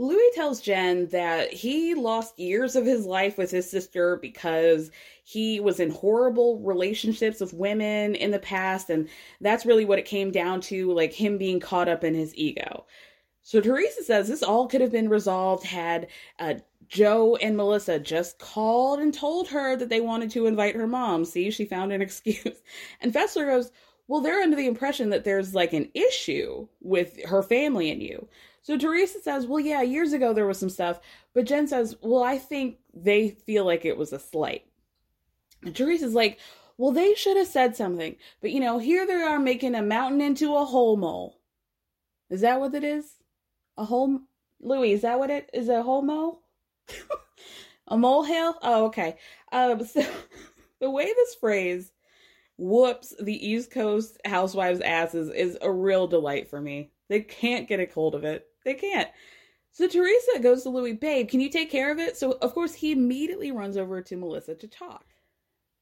[0.00, 4.92] Louis tells Jen that he lost years of his life with his sister because
[5.24, 8.90] he was in horrible relationships with women in the past.
[8.90, 9.08] And
[9.40, 12.86] that's really what it came down to like him being caught up in his ego.
[13.42, 16.06] So Teresa says this all could have been resolved had
[16.38, 16.54] uh,
[16.86, 21.24] Joe and Melissa just called and told her that they wanted to invite her mom.
[21.24, 22.62] See, she found an excuse.
[23.00, 23.72] And Fessler goes,
[24.06, 28.28] Well, they're under the impression that there's like an issue with her family and you.
[28.68, 31.00] So Teresa says, Well, yeah, years ago there was some stuff.
[31.32, 34.66] But Jen says, Well, I think they feel like it was a slight.
[35.62, 36.38] And Teresa's like,
[36.76, 38.16] Well, they should have said something.
[38.42, 41.40] But you know, here they are making a mountain into a hole mole.
[42.28, 43.06] Is that what it is?
[43.78, 44.20] A hole?
[44.60, 45.70] Louis, is that what it is?
[45.70, 46.42] A hole mole?
[47.88, 48.58] a molehill?
[48.60, 49.16] Oh, okay.
[49.50, 50.04] Um, so
[50.78, 51.90] the way this phrase
[52.58, 56.90] whoops the East Coast housewives' asses is a real delight for me.
[57.08, 58.44] They can't get a hold of it.
[58.68, 59.08] They can't.
[59.72, 62.18] So Teresa goes to Louis, babe, can you take care of it?
[62.18, 65.06] So of course he immediately runs over to Melissa to talk.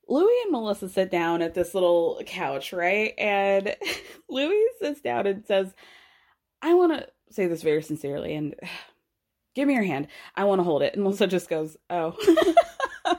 [0.06, 3.12] Louis and Melissa sit down at this little couch, right?
[3.18, 3.74] And
[4.28, 5.74] Louis sits down and says,
[6.62, 8.54] I want to say this very sincerely and
[9.56, 10.06] give me your hand.
[10.36, 10.94] I want to hold it.
[10.94, 12.16] And Melissa just goes, Oh.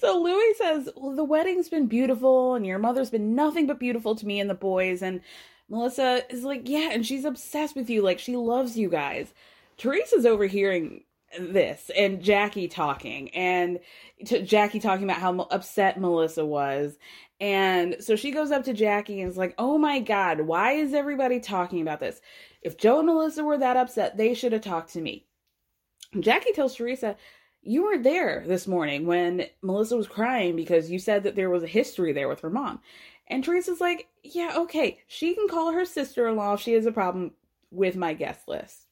[0.00, 4.14] so Louis says, Well, the wedding's been beautiful and your mother's been nothing but beautiful
[4.14, 5.02] to me and the boys.
[5.02, 5.20] And
[5.68, 8.02] Melissa is like, yeah, and she's obsessed with you.
[8.02, 9.32] Like, she loves you guys.
[9.76, 11.02] Teresa's overhearing
[11.38, 13.80] this and Jackie talking, and
[14.24, 16.96] t- Jackie talking about how upset Melissa was.
[17.40, 20.94] And so she goes up to Jackie and is like, oh my God, why is
[20.94, 22.20] everybody talking about this?
[22.62, 25.26] If Joe and Melissa were that upset, they should have talked to me.
[26.18, 27.16] Jackie tells Teresa,
[27.62, 31.62] you weren't there this morning when Melissa was crying because you said that there was
[31.62, 32.80] a history there with her mom.
[33.28, 36.86] And Teresa's like, yeah, okay, she can call her sister in law if she has
[36.86, 37.32] a problem
[37.70, 38.86] with my guest list.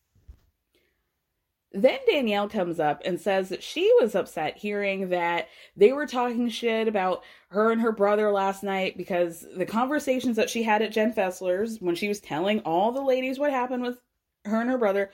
[1.72, 6.48] Then Danielle comes up and says that she was upset hearing that they were talking
[6.48, 10.92] shit about her and her brother last night because the conversations that she had at
[10.92, 13.98] Jen Fessler's when she was telling all the ladies what happened with
[14.44, 15.10] her and her brother,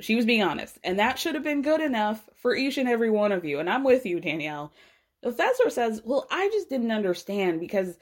[0.00, 0.78] she was being honest.
[0.84, 3.58] And that should have been good enough for each and every one of you.
[3.58, 4.70] And I'm with you, Danielle.
[5.22, 7.96] The Fessler says, Well, I just didn't understand because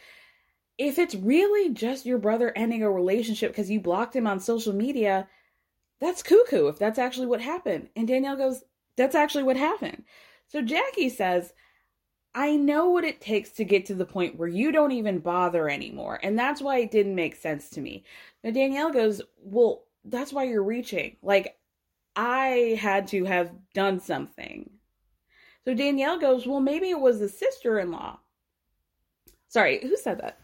[0.80, 4.72] if it's really just your brother ending a relationship because you blocked him on social
[4.72, 5.28] media,
[6.00, 7.90] that's cuckoo if that's actually what happened.
[7.94, 8.64] And Danielle goes,
[8.96, 10.04] That's actually what happened.
[10.48, 11.52] So Jackie says,
[12.34, 15.68] I know what it takes to get to the point where you don't even bother
[15.68, 16.18] anymore.
[16.22, 18.04] And that's why it didn't make sense to me.
[18.42, 21.18] Now Danielle goes, Well, that's why you're reaching.
[21.22, 21.58] Like,
[22.16, 24.70] I had to have done something.
[25.66, 28.20] So Danielle goes, Well, maybe it was the sister in law.
[29.48, 30.38] Sorry, who said that?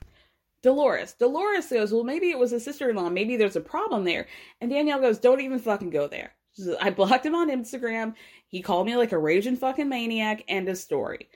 [0.66, 1.12] Dolores.
[1.12, 3.08] Dolores goes, Well, maybe it was a sister in law.
[3.08, 4.26] Maybe there's a problem there.
[4.60, 6.32] And Danielle goes, Don't even fucking go there.
[6.54, 8.14] Says, I blocked him on Instagram.
[8.48, 10.42] He called me like a raging fucking maniac.
[10.48, 11.28] End of story.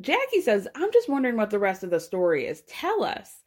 [0.00, 2.62] Jackie says, I'm just wondering what the rest of the story is.
[2.62, 3.44] Tell us.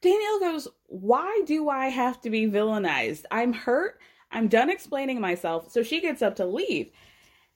[0.00, 3.24] Danielle goes, Why do I have to be villainized?
[3.30, 4.00] I'm hurt.
[4.32, 5.70] I'm done explaining myself.
[5.70, 6.90] So she gets up to leave.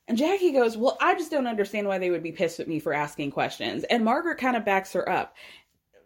[0.09, 2.81] And Jackie goes, Well, I just don't understand why they would be pissed at me
[2.81, 3.85] for asking questions.
[3.85, 5.37] And Margaret kind of backs her up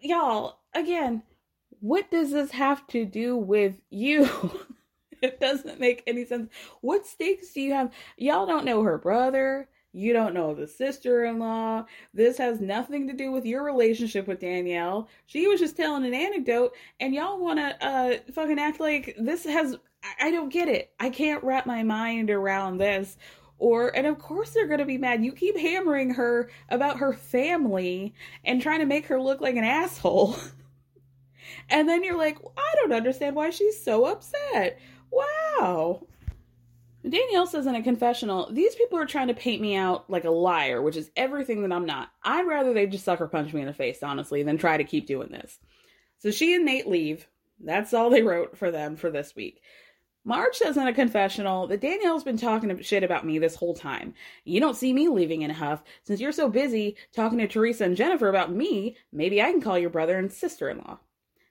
[0.04, 1.22] y'all, again,
[1.80, 4.28] what does this have to do with you?
[5.22, 6.50] it doesn't make any sense.
[6.80, 7.92] What stakes do you have?
[8.16, 9.68] Y'all don't know her brother.
[9.92, 11.84] You don't know the sister in law.
[12.12, 15.08] This has nothing to do with your relationship with Danielle.
[15.26, 19.44] She was just telling an anecdote, and y'all want to uh, fucking act like this
[19.44, 19.76] has.
[20.02, 20.90] I, I don't get it.
[20.98, 23.16] I can't wrap my mind around this
[23.64, 25.24] or and of course they're going to be mad.
[25.24, 29.64] You keep hammering her about her family and trying to make her look like an
[29.64, 30.36] asshole.
[31.70, 34.78] And then you're like i don't understand why she's so upset.
[35.10, 36.06] Wow.
[37.08, 40.30] Danielle says in a confessional these people are trying to paint me out like a
[40.30, 42.10] liar which is everything that i'm not.
[42.22, 45.06] I'd rather they just sucker punch me in the face honestly than try to keep
[45.06, 45.58] doing this.
[46.18, 47.26] So she and nate leave.
[47.60, 49.62] That's all they wrote for them for this week
[50.26, 54.14] Marge says in a confessional that Danielle's been talking shit about me this whole time.
[54.44, 55.82] You don't see me leaving in a huff.
[56.02, 59.78] Since you're so busy talking to Teresa and Jennifer about me, maybe I can call
[59.78, 60.98] your brother and sister in law.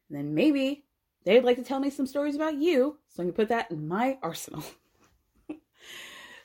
[0.10, 0.86] Then maybe
[1.24, 3.88] they'd like to tell me some stories about you so I can put that in
[3.88, 4.64] my arsenal.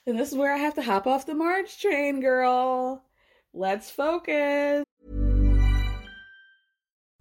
[0.07, 3.05] and this is where I have to hop off the Marge train, girl.
[3.55, 4.85] Let's focus.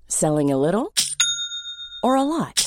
[0.10, 0.94] Selling a little
[2.04, 2.67] or a lot?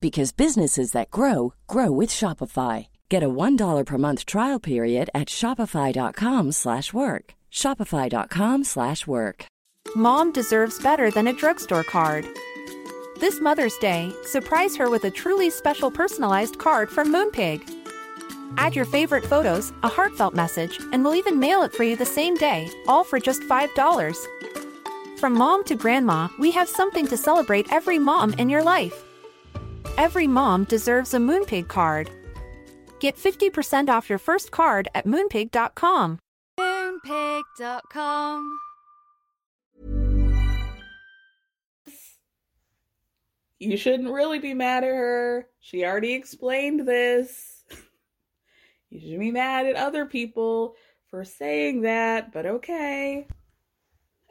[0.00, 2.86] because businesses that grow grow with Shopify.
[3.08, 7.34] Get a $1 per month trial period at shopify.com/work.
[7.50, 9.46] shopify.com/work.
[9.96, 12.24] Mom deserves better than a drugstore card.
[13.20, 17.60] This Mother's Day, surprise her with a truly special personalized card from Moonpig.
[18.56, 22.06] Add your favorite photos, a heartfelt message, and we'll even mail it for you the
[22.06, 24.26] same day, all for just $5.
[25.18, 29.04] From mom to grandma, we have something to celebrate every mom in your life.
[30.00, 32.08] Every mom deserves a Moonpig card.
[33.00, 36.18] Get 50% off your first card at moonpig.com.
[36.58, 38.58] Moonpig.com.
[43.58, 45.46] You shouldn't really be mad at her.
[45.60, 47.62] She already explained this.
[48.88, 50.74] You should be mad at other people
[51.10, 53.28] for saying that, but okay.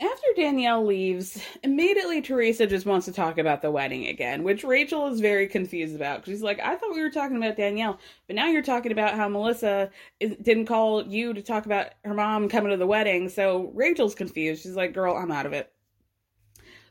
[0.02, 5.08] After Danielle leaves, immediately Teresa just wants to talk about the wedding again, which Rachel
[5.08, 6.26] is very confused about.
[6.26, 9.28] She's like, I thought we were talking about Danielle, but now you're talking about how
[9.28, 9.90] Melissa
[10.22, 13.28] is, didn't call you to talk about her mom coming to the wedding.
[13.28, 14.64] So Rachel's confused.
[14.64, 15.70] She's like, girl, I'm out of it.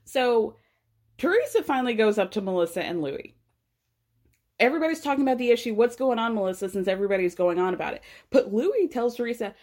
[0.05, 0.57] So
[1.17, 3.37] Teresa finally goes up to Melissa and Louie.
[4.61, 5.73] Everybody's talking about the issue.
[5.73, 8.03] What's going on, Melissa, since everybody's going on about it?
[8.29, 9.55] But Louie tells Teresa,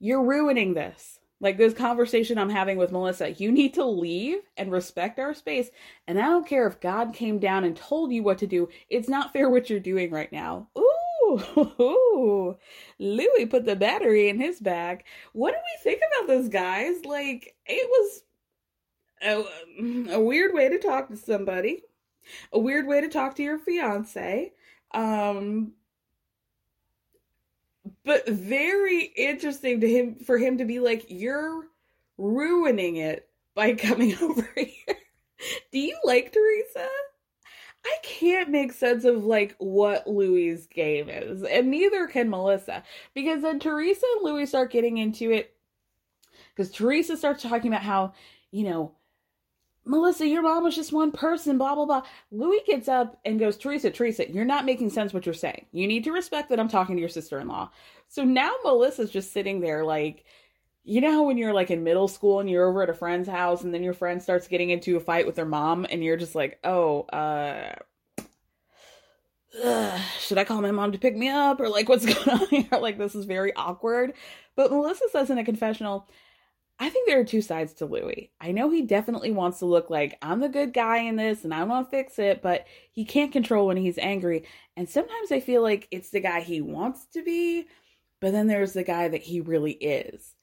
[0.00, 1.19] You're ruining this.
[1.40, 5.70] Like this conversation I'm having with Melissa, you need to leave and respect our space.
[6.06, 8.68] And I don't care if God came down and told you what to do.
[8.90, 10.68] It's not fair what you're doing right now.
[10.78, 11.40] Ooh,
[11.80, 12.58] ooh.
[12.98, 15.04] Louie put the battery in his bag.
[15.32, 17.04] What do we think about this, guys?
[17.06, 18.22] Like, it was
[19.22, 21.84] a, a weird way to talk to somebody,
[22.52, 24.52] a weird way to talk to your fiance.
[24.92, 25.72] Um,
[28.04, 31.66] but very interesting to him for him to be like, "You're
[32.18, 34.96] ruining it by coming over here."
[35.72, 36.88] Do you like Teresa?
[37.84, 42.82] I can't make sense of like what Louie's game is, and neither can Melissa.
[43.14, 45.54] Because then Teresa and Louie start getting into it.
[46.54, 48.12] Because Teresa starts talking about how,
[48.50, 48.92] you know,
[49.84, 52.02] Melissa, your mom was just one person, blah, blah, blah.
[52.30, 55.66] Louis gets up and goes, Teresa, Teresa, you're not making sense what you're saying.
[55.72, 57.70] You need to respect that I'm talking to your sister in law.
[58.08, 60.24] So now Melissa's just sitting there like,
[60.82, 63.62] you know when you're like in middle school and you're over at a friend's house
[63.62, 66.34] and then your friend starts getting into a fight with their mom and you're just
[66.34, 67.74] like, oh, uh,
[69.62, 72.46] ugh, should I call my mom to pick me up or like what's going on
[72.48, 72.68] here?
[72.80, 74.14] like this is very awkward.
[74.56, 76.08] But Melissa says in a confessional,
[76.82, 78.32] I think there are two sides to Louis.
[78.40, 81.52] I know he definitely wants to look like I'm the good guy in this and
[81.52, 84.44] I want to fix it, but he can't control when he's angry.
[84.78, 87.66] And sometimes I feel like it's the guy he wants to be,
[88.18, 90.34] but then there's the guy that he really is.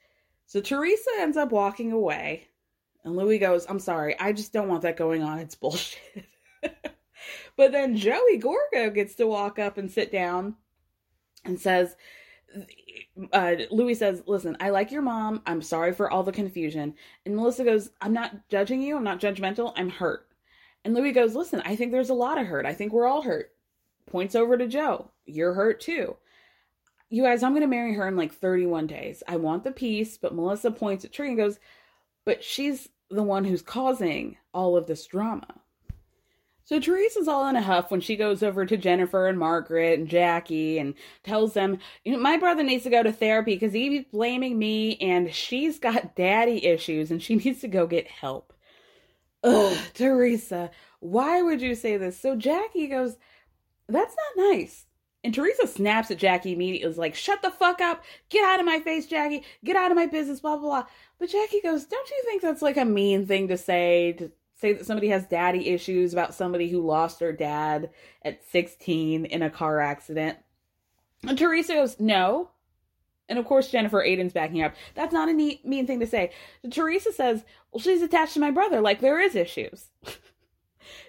[0.46, 2.48] So Teresa ends up walking away,
[3.04, 5.40] and Louis goes, I'm sorry, I just don't want that going on.
[5.40, 6.00] It's bullshit.
[6.62, 10.56] but then Joey Gorga gets to walk up and sit down
[11.44, 11.96] and says,
[13.34, 15.42] uh, Louis says, Listen, I like your mom.
[15.46, 16.94] I'm sorry for all the confusion.
[17.26, 18.98] And Melissa goes, I'm not judging you.
[18.98, 19.74] I'm not judgmental.
[19.76, 20.28] I'm hurt.
[20.84, 22.66] And Louis goes, Listen, I think there's a lot of hurt.
[22.66, 23.54] I think we're all hurt.
[24.06, 25.12] Points over to Joe.
[25.26, 26.16] You're hurt too.
[27.10, 29.24] You guys, I'm going to marry her in like 31 days.
[29.28, 30.18] I want the peace.
[30.18, 31.60] But Melissa points at Tree and goes,
[32.26, 35.62] But she's the one who's causing all of this drama.
[36.68, 40.10] So Teresa's all in a huff when she goes over to Jennifer and Margaret and
[40.10, 44.04] Jackie and tells them, you know, my brother needs to go to therapy because he's
[44.12, 48.52] blaming me and she's got daddy issues and she needs to go get help.
[49.46, 52.20] Ugh, Teresa, why would you say this?
[52.20, 53.16] So Jackie goes,
[53.88, 54.88] that's not nice.
[55.24, 58.66] And Teresa snaps at Jackie immediately, is like, shut the fuck up, get out of
[58.66, 60.86] my face, Jackie, get out of my business, blah, blah, blah.
[61.18, 64.74] But Jackie goes, don't you think that's like a mean thing to say to say
[64.74, 67.92] that somebody has daddy issues about somebody who lost their dad
[68.24, 70.38] at 16 in a car accident.
[71.28, 72.50] And Teresa goes, no.
[73.30, 74.74] And of course, Jennifer Aydin's backing up.
[74.96, 76.32] That's not a neat, mean thing to say.
[76.72, 79.90] Teresa says, well, she's attached to my brother, like there is issues.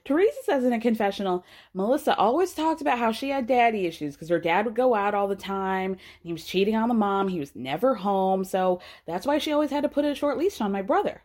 [0.05, 4.29] Teresa says in a confessional, Melissa always talked about how she had daddy issues because
[4.29, 5.97] her dad would go out all the time.
[6.23, 7.29] he was cheating on the mom.
[7.29, 8.45] He was never home.
[8.45, 11.23] So that's why she always had to put a short leash on my brother.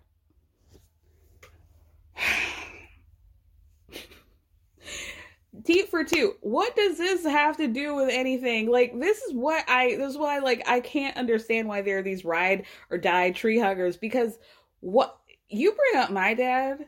[5.64, 6.36] Teat for two.
[6.42, 8.70] What does this have to do with anything?
[8.70, 12.04] Like this is what I this is why like I can't understand why there are
[12.04, 14.38] these ride or die tree huggers because
[14.82, 15.18] what
[15.50, 16.86] you bring up my dad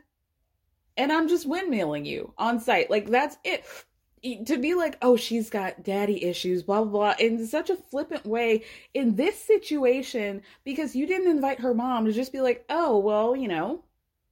[0.98, 2.90] and I'm just windmilling you on site.
[2.90, 3.66] Like that's it.
[4.48, 8.26] to be like, oh, she's got daddy issues, blah, blah, blah, in such a flippant
[8.26, 8.64] way
[8.94, 13.36] in this situation because you didn't invite her mom to just be like, oh, well,
[13.36, 13.85] you know,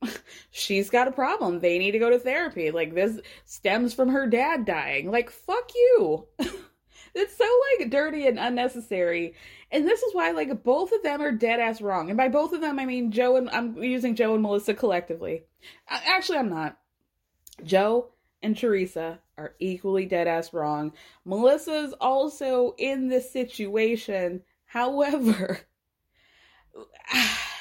[0.52, 1.60] she's got a problem.
[1.60, 2.72] They need to go to therapy.
[2.72, 5.12] Like, this stems from her dad dying.
[5.12, 6.28] Like, fuck you.
[7.14, 7.48] it's so,
[7.80, 9.36] like, dirty and unnecessary.
[9.72, 12.10] And this is why, like, both of them are dead ass wrong.
[12.10, 15.44] And by both of them, I mean Joe and I'm using Joe and Melissa collectively.
[15.88, 16.78] Actually, I'm not.
[17.64, 18.10] Joe
[18.42, 20.94] and Teresa are equally dead ass wrong.
[21.26, 24.42] Melissa's also in this situation.
[24.66, 25.60] However,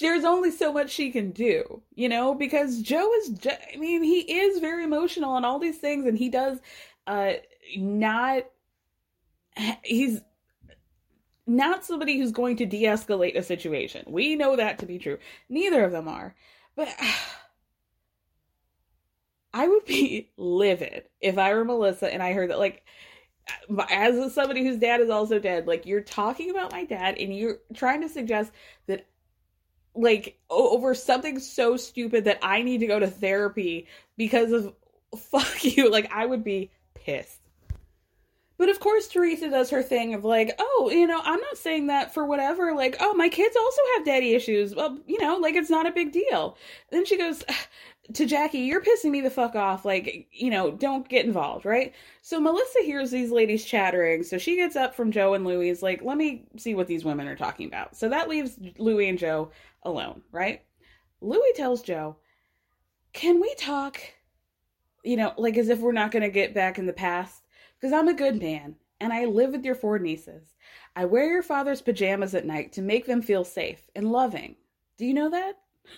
[0.00, 3.38] there's only so much she can do, you know, because Joe is,
[3.74, 6.58] I mean, he is very emotional and all these things, and he does
[7.06, 7.34] uh
[7.76, 8.44] not,
[9.84, 10.20] he's
[11.46, 14.04] not somebody who's going to de escalate a situation.
[14.08, 15.18] We know that to be true.
[15.48, 16.34] Neither of them are.
[16.74, 16.88] But.
[19.52, 22.84] I would be livid if I were Melissa and I heard that, like,
[23.90, 27.58] as somebody whose dad is also dead, like, you're talking about my dad and you're
[27.72, 28.52] trying to suggest
[28.86, 29.06] that,
[29.96, 33.86] like, over something so stupid that I need to go to therapy
[34.16, 34.74] because of
[35.18, 35.90] fuck you.
[35.90, 37.40] Like, I would be pissed.
[38.58, 41.88] But of course, Teresa does her thing of like, oh, you know, I'm not saying
[41.88, 42.74] that for whatever.
[42.74, 44.74] Like, oh, my kids also have daddy issues.
[44.74, 46.56] Well, you know, like it's not a big deal.
[46.90, 47.44] Then she goes,
[48.14, 49.84] to Jackie, you're pissing me the fuck off.
[49.84, 51.92] Like, you know, don't get involved, right?
[52.22, 54.22] So Melissa hears these ladies chattering.
[54.22, 55.68] So she gets up from Joe and Louie.
[55.68, 57.94] Is like, let me see what these women are talking about.
[57.94, 59.50] So that leaves Louie and Joe
[59.86, 60.62] alone, right?
[61.20, 62.16] Louie tells Joe,
[63.12, 63.98] can we talk,
[65.02, 67.42] you know, like as if we're not going to get back in the past?
[67.78, 70.54] Because I'm a good man and I live with your four nieces.
[70.94, 74.56] I wear your father's pajamas at night to make them feel safe and loving.
[74.98, 75.54] Do you know that?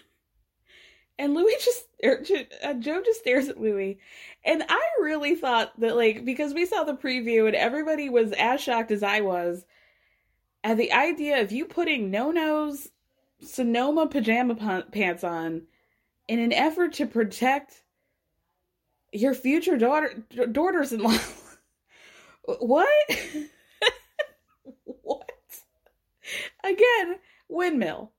[1.21, 2.23] And Louie just, er,
[2.63, 3.99] uh, Joe just stares at Louie.
[4.45, 8.61] And I really thought that, like, because we saw the preview and everybody was as
[8.61, 9.65] shocked as I was
[10.63, 12.89] at the idea of you putting Nonno's
[13.41, 15.63] Sonoma pajama pants on
[16.27, 17.83] in an effort to protect
[19.13, 21.17] your future daughter daughters in law.
[22.61, 22.89] what?
[24.85, 25.33] what?
[26.65, 27.17] Again,
[27.49, 28.13] windmill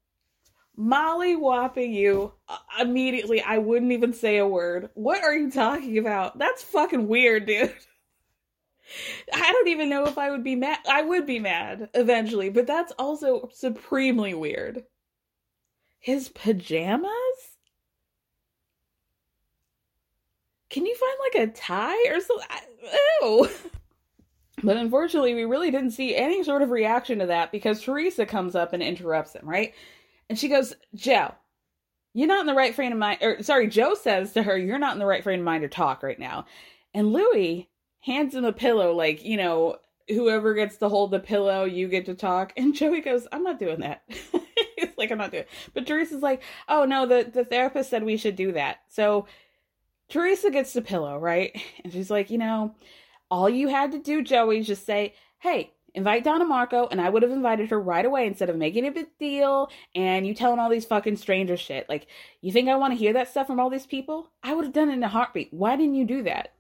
[0.79, 3.41] molly whopping you uh, immediately.
[3.41, 4.89] I wouldn't even say a word.
[4.93, 6.39] What are you talking about?
[6.39, 7.73] That's fucking weird, dude.
[9.33, 10.79] I don't even know if I would be mad.
[10.89, 14.85] I would be mad eventually, but that's also supremely weird.
[15.99, 17.09] His pajamas?
[20.69, 22.47] Can you find like a tie or something?
[23.21, 23.49] Ew.
[24.63, 28.55] But unfortunately, we really didn't see any sort of reaction to that because Teresa comes
[28.55, 29.73] up and interrupts him, right?
[30.29, 31.33] And she goes, Joe,
[32.13, 33.19] you're not in the right frame of mind.
[33.21, 35.69] Or sorry, Joe says to her, You're not in the right frame of mind to
[35.69, 36.45] talk right now.
[36.93, 37.69] And Louie
[38.01, 39.77] hands him a pillow, like, you know,
[40.07, 42.53] whoever gets to hold the pillow, you get to talk.
[42.57, 44.03] And Joey goes, I'm not doing that.
[44.79, 45.49] He's like, I'm not doing it.
[45.73, 48.79] But Teresa's like, oh no, the, the therapist said we should do that.
[48.87, 49.27] So
[50.09, 51.59] Teresa gets the pillow, right?
[51.83, 52.75] And she's like, you know,
[53.29, 57.09] all you had to do, Joey, is just say, hey, invite Donna Marco, and I
[57.09, 60.59] would have invited her right away instead of making a big deal and you telling
[60.59, 61.87] all these fucking stranger shit.
[61.87, 62.07] Like,
[62.41, 64.31] you think I want to hear that stuff from all these people?
[64.43, 65.53] I would have done it in a heartbeat.
[65.53, 66.53] Why didn't you do that?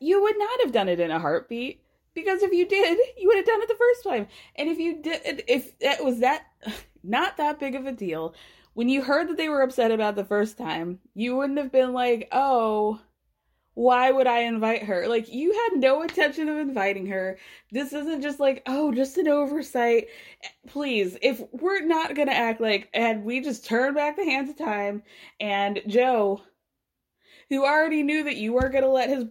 [0.00, 1.82] You would not have done it in a heartbeat
[2.14, 4.26] because if you did, you would have done it the first time.
[4.56, 6.46] And if you did, if it was that
[7.06, 8.34] not that big of a deal,
[8.74, 11.92] when you heard that they were upset about the first time, you wouldn't have been
[11.92, 13.00] like, oh,
[13.74, 15.06] why would I invite her?
[15.06, 17.38] Like, you had no intention of inviting her.
[17.70, 20.08] This isn't just like, oh, just an oversight.
[20.66, 24.48] Please, if we're not going to act like, and we just turn back the hands
[24.48, 25.02] of time,
[25.40, 26.40] and Joe,
[27.50, 29.26] who already knew that you weren't going to let his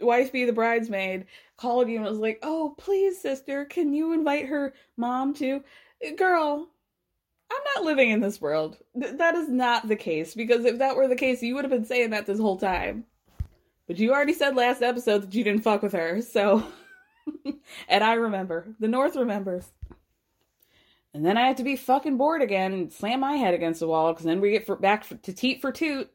[0.00, 4.46] wife be the bridesmaid, called you and was like, oh, please, sister, can you invite
[4.46, 5.62] her mom too?
[6.16, 6.68] Girl,
[7.50, 8.78] I'm not living in this world.
[9.00, 11.70] Th- that is not the case, because if that were the case, you would have
[11.70, 13.04] been saying that this whole time.
[13.86, 16.64] But you already said last episode that you didn't fuck with her, so.
[17.88, 18.66] and I remember.
[18.80, 19.72] The North remembers.
[21.12, 23.86] And then I have to be fucking bored again and slam my head against the
[23.86, 26.10] wall because then we get for, back for, to Teat for Toot.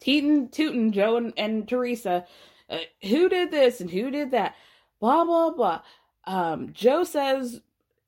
[0.00, 2.26] Teetin, Tootin, Joe and, and Teresa.
[2.68, 4.56] Uh, who did this and who did that?
[5.00, 5.82] Blah, blah, blah.
[6.24, 7.60] Um, Joe says,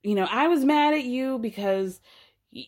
[0.02, 2.00] you know, I was mad at you because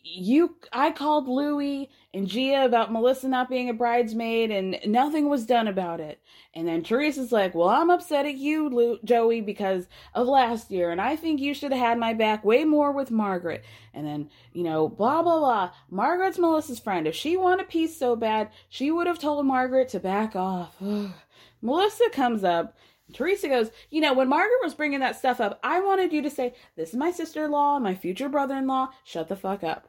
[0.04, 5.46] you I called Louie and Gia about Melissa not being a bridesmaid and nothing was
[5.46, 6.20] done about it.
[6.54, 10.90] And then Teresa's like, "Well, I'm upset at you, Lou, Joey, because of last year
[10.90, 13.64] and I think you should have had my back way more with Margaret."
[13.94, 15.70] And then, you know, blah blah blah.
[15.90, 17.06] Margaret's Melissa's friend.
[17.06, 20.76] If she wanted peace so bad, she would have told Margaret to back off.
[21.62, 22.76] Melissa comes up.
[23.12, 26.30] Teresa goes, You know, when Margaret was bringing that stuff up, I wanted you to
[26.30, 28.90] say, This is my sister in law, my future brother in law.
[29.04, 29.88] Shut the fuck up.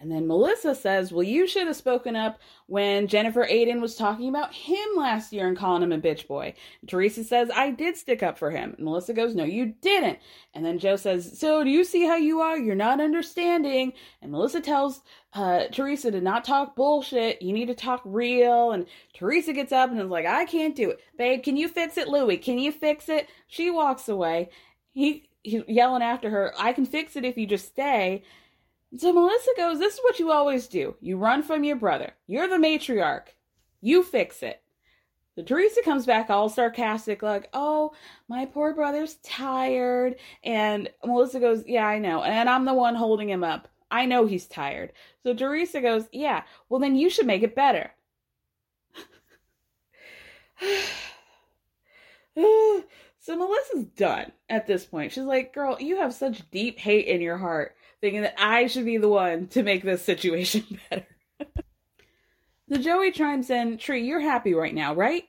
[0.00, 4.28] And then Melissa says, Well, you should have spoken up when Jennifer Aydin was talking
[4.28, 6.54] about him last year and calling him a bitch boy.
[6.80, 8.74] And Teresa says, I did stick up for him.
[8.76, 10.18] And Melissa goes, No, you didn't.
[10.52, 12.58] And then Joe says, So do you see how you are?
[12.58, 13.92] You're not understanding.
[14.20, 15.00] And Melissa tells
[15.32, 17.40] uh, Teresa to not talk bullshit.
[17.40, 18.72] You need to talk real.
[18.72, 21.00] And Teresa gets up and is like, I can't do it.
[21.16, 22.08] Babe, can you fix it?
[22.08, 23.28] Louie, can you fix it?
[23.46, 24.50] She walks away.
[24.92, 28.24] He, he's yelling after her, I can fix it if you just stay.
[28.96, 30.96] So Melissa goes, This is what you always do.
[31.00, 32.12] You run from your brother.
[32.26, 33.28] You're the matriarch.
[33.80, 34.60] You fix it.
[35.34, 37.92] So Teresa comes back all sarcastic, like, Oh,
[38.28, 40.16] my poor brother's tired.
[40.44, 42.22] And Melissa goes, Yeah, I know.
[42.22, 43.68] And I'm the one holding him up.
[43.90, 44.92] I know he's tired.
[45.22, 47.90] So Teresa goes, Yeah, well, then you should make it better.
[53.18, 55.10] so Melissa's done at this point.
[55.12, 57.74] She's like, Girl, you have such deep hate in your heart
[58.04, 61.06] thinking that I should be the one to make this situation better.
[62.68, 65.24] the Joey chimes in, Tree, you're happy right now, right?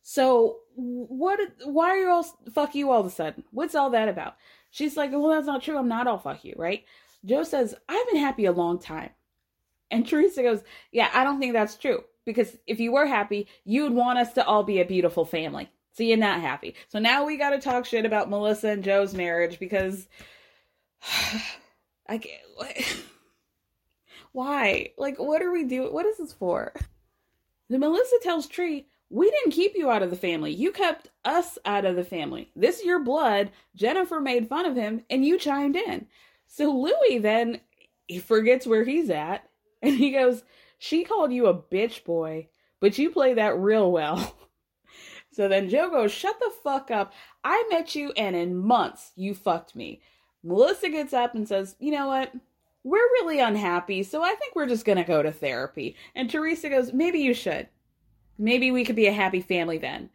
[0.00, 3.44] So what why are you all fuck you all of a sudden?
[3.50, 4.36] What's all that about?
[4.70, 5.76] She's like, Well, that's not true.
[5.76, 6.84] I'm not all fuck you, right?
[7.22, 9.10] Joe says, I've been happy a long time.
[9.90, 12.02] And Teresa goes, Yeah, I don't think that's true.
[12.24, 15.68] Because if you were happy, you'd want us to all be a beautiful family.
[15.92, 16.76] So you're not happy.
[16.88, 20.08] So now we gotta talk shit about Melissa and Joe's marriage because
[22.06, 22.42] I can't.
[22.54, 22.76] What?
[24.32, 24.92] Why?
[24.98, 25.92] Like, what are we doing?
[25.92, 26.74] What is this for?
[27.70, 30.52] The Melissa tells Tree, we didn't keep you out of the family.
[30.52, 32.50] You kept us out of the family.
[32.56, 33.52] This is your blood.
[33.74, 36.06] Jennifer made fun of him, and you chimed in.
[36.46, 37.60] So Louis then
[38.06, 39.48] he forgets where he's at,
[39.82, 40.42] and he goes,
[40.78, 42.48] "She called you a bitch boy,
[42.80, 44.36] but you play that real well."
[45.32, 47.12] so then Joe goes, "Shut the fuck up.
[47.42, 50.00] I met you, and in months you fucked me."
[50.44, 52.32] Melissa gets up and says, You know what?
[52.84, 55.96] We're really unhappy, so I think we're just gonna go to therapy.
[56.14, 57.68] And Teresa goes, Maybe you should.
[58.38, 60.10] Maybe we could be a happy family then.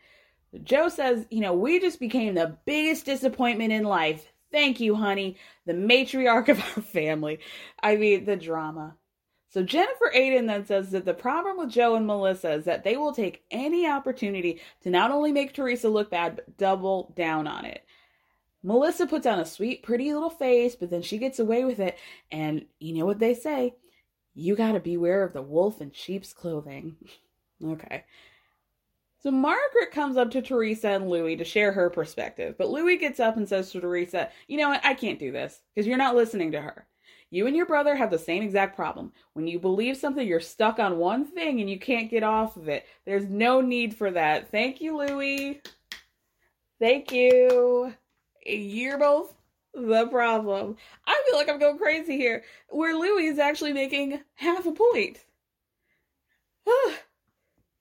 [0.64, 4.32] Joe says, You know, we just became the biggest disappointment in life.
[4.52, 5.38] Thank you, honey.
[5.66, 7.40] The matriarch of our family.
[7.82, 8.96] I mean, the drama.
[9.52, 12.98] So Jennifer Aydin then says that the problem with Joe and Melissa is that they
[12.98, 17.66] will take any opportunity to not only make Teresa look bad, but double down on
[17.66, 17.84] it.
[18.62, 21.98] Melissa puts on a sweet, pretty little face, but then she gets away with it.
[22.32, 23.76] And you know what they say?
[24.34, 26.96] You gotta beware of the wolf in sheep's clothing.
[27.64, 28.04] okay.
[29.22, 33.20] So Margaret comes up to Teresa and Louis to share her perspective, but Louis gets
[33.20, 34.86] up and says to Teresa, You know what?
[34.86, 36.88] I can't do this because you're not listening to her.
[37.32, 39.12] You and your brother have the same exact problem.
[39.34, 42.68] When you believe something, you're stuck on one thing and you can't get off of
[42.70, 42.86] it.
[43.06, 44.50] There's no need for that.
[44.50, 45.62] Thank you, Louis.
[46.80, 47.94] Thank you
[48.50, 49.34] you're both
[49.74, 50.78] the problem.
[51.06, 52.44] I feel like I'm going crazy here.
[52.70, 55.26] Where Louis is actually making half a point.
[56.68, 56.94] Ah,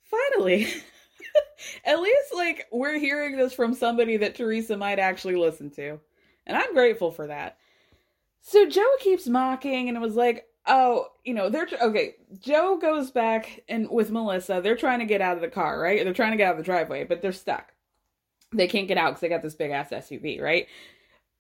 [0.04, 0.68] finally.
[1.84, 6.00] At least, like, we're hearing this from somebody that Teresa might actually listen to.
[6.46, 7.58] And I'm grateful for that.
[8.40, 12.14] So Joe keeps mocking and it was like, oh, you know, they're okay.
[12.38, 16.02] Joe goes back and with Melissa, they're trying to get out of the car, right?
[16.04, 17.72] They're trying to get out of the driveway, but they're stuck
[18.52, 20.66] they can't get out because they got this big ass SUV, right?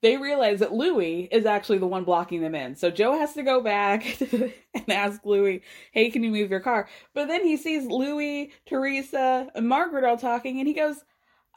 [0.00, 2.76] They realize that Louis is actually the one blocking them in.
[2.76, 6.88] So Joe has to go back and ask Louis, hey, can you move your car?
[7.14, 11.04] But then he sees Louis, Teresa, and Margaret all talking, and he goes,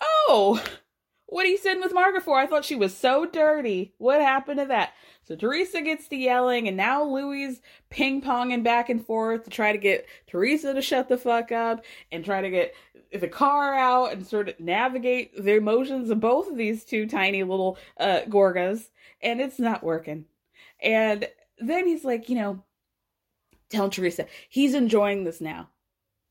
[0.02, 0.64] oh,
[1.32, 2.38] what are you sitting with Margaret for?
[2.38, 3.94] I thought she was so dirty.
[4.00, 4.92] What happened to that?
[5.24, 9.72] So Teresa gets to yelling, and now Louis ping ponging back and forth to try
[9.72, 12.74] to get Teresa to shut the fuck up and try to get
[13.18, 17.44] the car out and sort of navigate the emotions of both of these two tiny
[17.44, 18.90] little uh, Gorgas,
[19.22, 20.26] and it's not working.
[20.82, 21.30] And
[21.60, 22.62] then he's like, you know,
[23.70, 25.70] tell Teresa he's enjoying this now.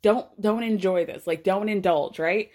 [0.03, 1.27] Don't don't enjoy this.
[1.27, 2.51] Like, don't indulge, right?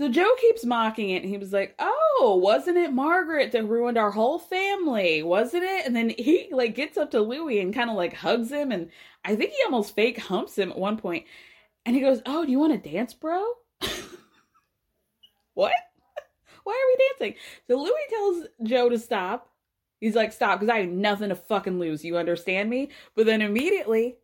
[0.00, 3.98] So Joe keeps mocking it, and he was like, "Oh, wasn't it Margaret that ruined
[3.98, 5.22] our whole family?
[5.24, 8.50] Wasn't it?" And then he like gets up to Louis and kind of like hugs
[8.52, 8.90] him, and
[9.24, 11.26] I think he almost fake humps him at one point.
[11.86, 13.44] And he goes, "Oh, do you want to dance, bro?"
[15.54, 15.72] what?
[16.64, 17.40] Why are we dancing?
[17.68, 19.50] So Louis tells Joe to stop.
[20.00, 22.04] He's like, "Stop, because I have nothing to fucking lose.
[22.04, 24.18] You understand me?" But then immediately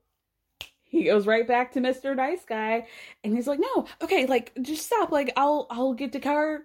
[0.94, 2.14] he goes right back to Mr.
[2.16, 2.86] Nice Guy
[3.24, 5.10] and he's like, "No, okay, like just stop.
[5.12, 6.62] Like I'll I'll get the car.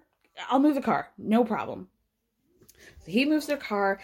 [0.50, 1.10] I'll move the car.
[1.18, 1.88] No problem."
[3.00, 4.00] So he moves the car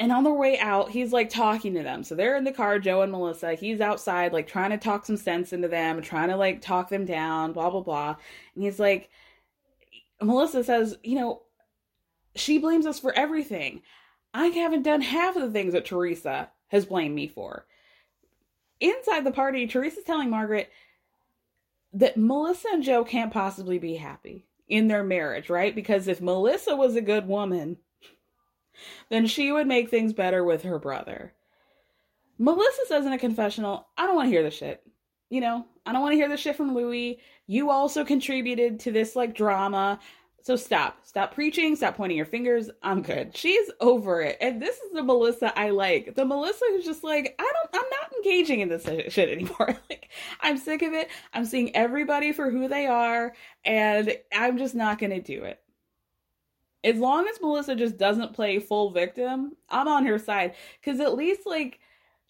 [0.00, 2.04] And on their way out, he's like talking to them.
[2.04, 3.54] So they're in the car, Joe and Melissa.
[3.54, 7.06] He's outside, like trying to talk some sense into them, trying to like talk them
[7.06, 8.16] down, blah, blah, blah.
[8.54, 9.10] And he's like,
[10.22, 11.42] Melissa says, you know,
[12.36, 13.82] she blames us for everything.
[14.34, 17.66] I haven't done half of the things that Teresa has blamed me for.
[18.80, 20.70] Inside the party, Teresa's telling Margaret
[21.92, 25.74] that Melissa and Joe can't possibly be happy in their marriage, right?
[25.74, 27.76] Because if Melissa was a good woman,
[29.10, 31.34] then she would make things better with her brother.
[32.38, 34.82] Melissa says in a confessional, I don't want to hear this shit.
[35.28, 37.20] You know, I don't want to hear this shit from Louis.
[37.46, 40.00] You also contributed to this like drama.
[40.42, 41.00] So stop.
[41.04, 41.76] Stop preaching.
[41.76, 42.70] Stop pointing your fingers.
[42.82, 43.36] I'm good.
[43.36, 44.38] She's over it.
[44.40, 46.14] And this is the Melissa I like.
[46.14, 49.78] The Melissa who's just like, I don't, I'm not engaging in this shit anymore.
[49.90, 50.10] like,
[50.40, 51.10] I'm sick of it.
[51.34, 53.34] I'm seeing everybody for who they are.
[53.64, 55.60] And I'm just not going to do it.
[56.82, 60.54] As long as Melissa just doesn't play full victim, I'm on her side.
[60.80, 61.80] Because at least, like,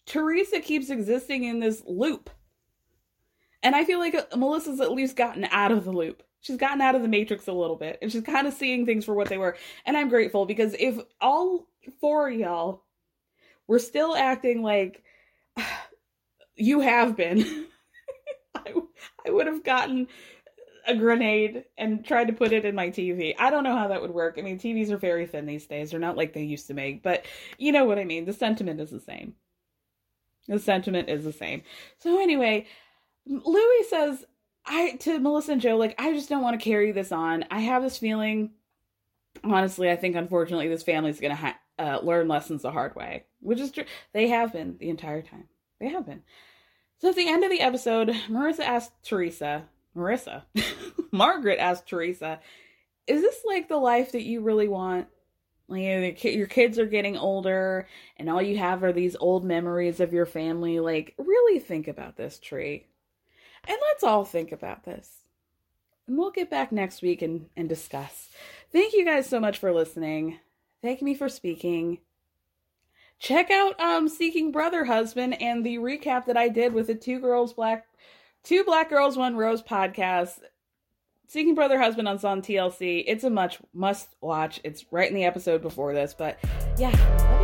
[0.05, 2.29] Teresa keeps existing in this loop.
[3.63, 6.95] And I feel like Melissa's at least gotten out of the loop she's gotten out
[6.95, 9.37] of the matrix a little bit and she's kind of seeing things for what they
[9.37, 9.55] were.
[9.85, 11.67] And i'm grateful because if all
[11.99, 12.83] four y'all
[13.67, 15.03] were still acting like
[16.55, 17.67] you have been
[18.55, 18.73] I,
[19.25, 20.07] I would have gotten
[20.87, 24.01] a grenade and tried to put it in my tv i don't know how that
[24.01, 24.35] would work.
[24.37, 25.91] I mean tvs are very thin these days.
[25.91, 27.25] They're not like they used to make but
[27.57, 28.25] you know what i mean.
[28.25, 29.35] The sentiment is the same.
[30.47, 31.61] The sentiment is the same.
[31.99, 32.65] So anyway
[33.25, 34.25] louis says
[34.65, 37.45] I to Melissa and Joe, like I just don't want to carry this on.
[37.49, 38.51] I have this feeling.
[39.43, 43.59] Honestly, I think unfortunately this family's gonna ha- uh, learn lessons the hard way, which
[43.59, 43.85] is true.
[44.13, 45.47] They have been the entire time.
[45.79, 46.23] They have been.
[46.99, 50.43] So at the end of the episode, Marissa asked Teresa, Marissa,
[51.11, 52.39] Margaret asked Teresa,
[53.07, 55.07] "Is this like the life that you really want?"
[55.67, 57.87] Like your kids are getting older,
[58.17, 60.79] and all you have are these old memories of your family.
[60.79, 62.87] Like, really think about this tree.
[63.67, 65.21] And let's all think about this.
[66.07, 68.29] And we'll get back next week and, and discuss.
[68.71, 70.39] Thank you guys so much for listening.
[70.81, 71.99] Thank me for speaking.
[73.19, 77.19] Check out um Seeking Brother Husband and the recap that I did with the two
[77.19, 77.85] girls black
[78.43, 80.39] two black girls one rose podcast.
[81.27, 83.03] Seeking Brother Husband on on TLC.
[83.07, 84.59] It's a much must watch.
[84.63, 86.39] It's right in the episode before this, but
[86.77, 87.40] yeah.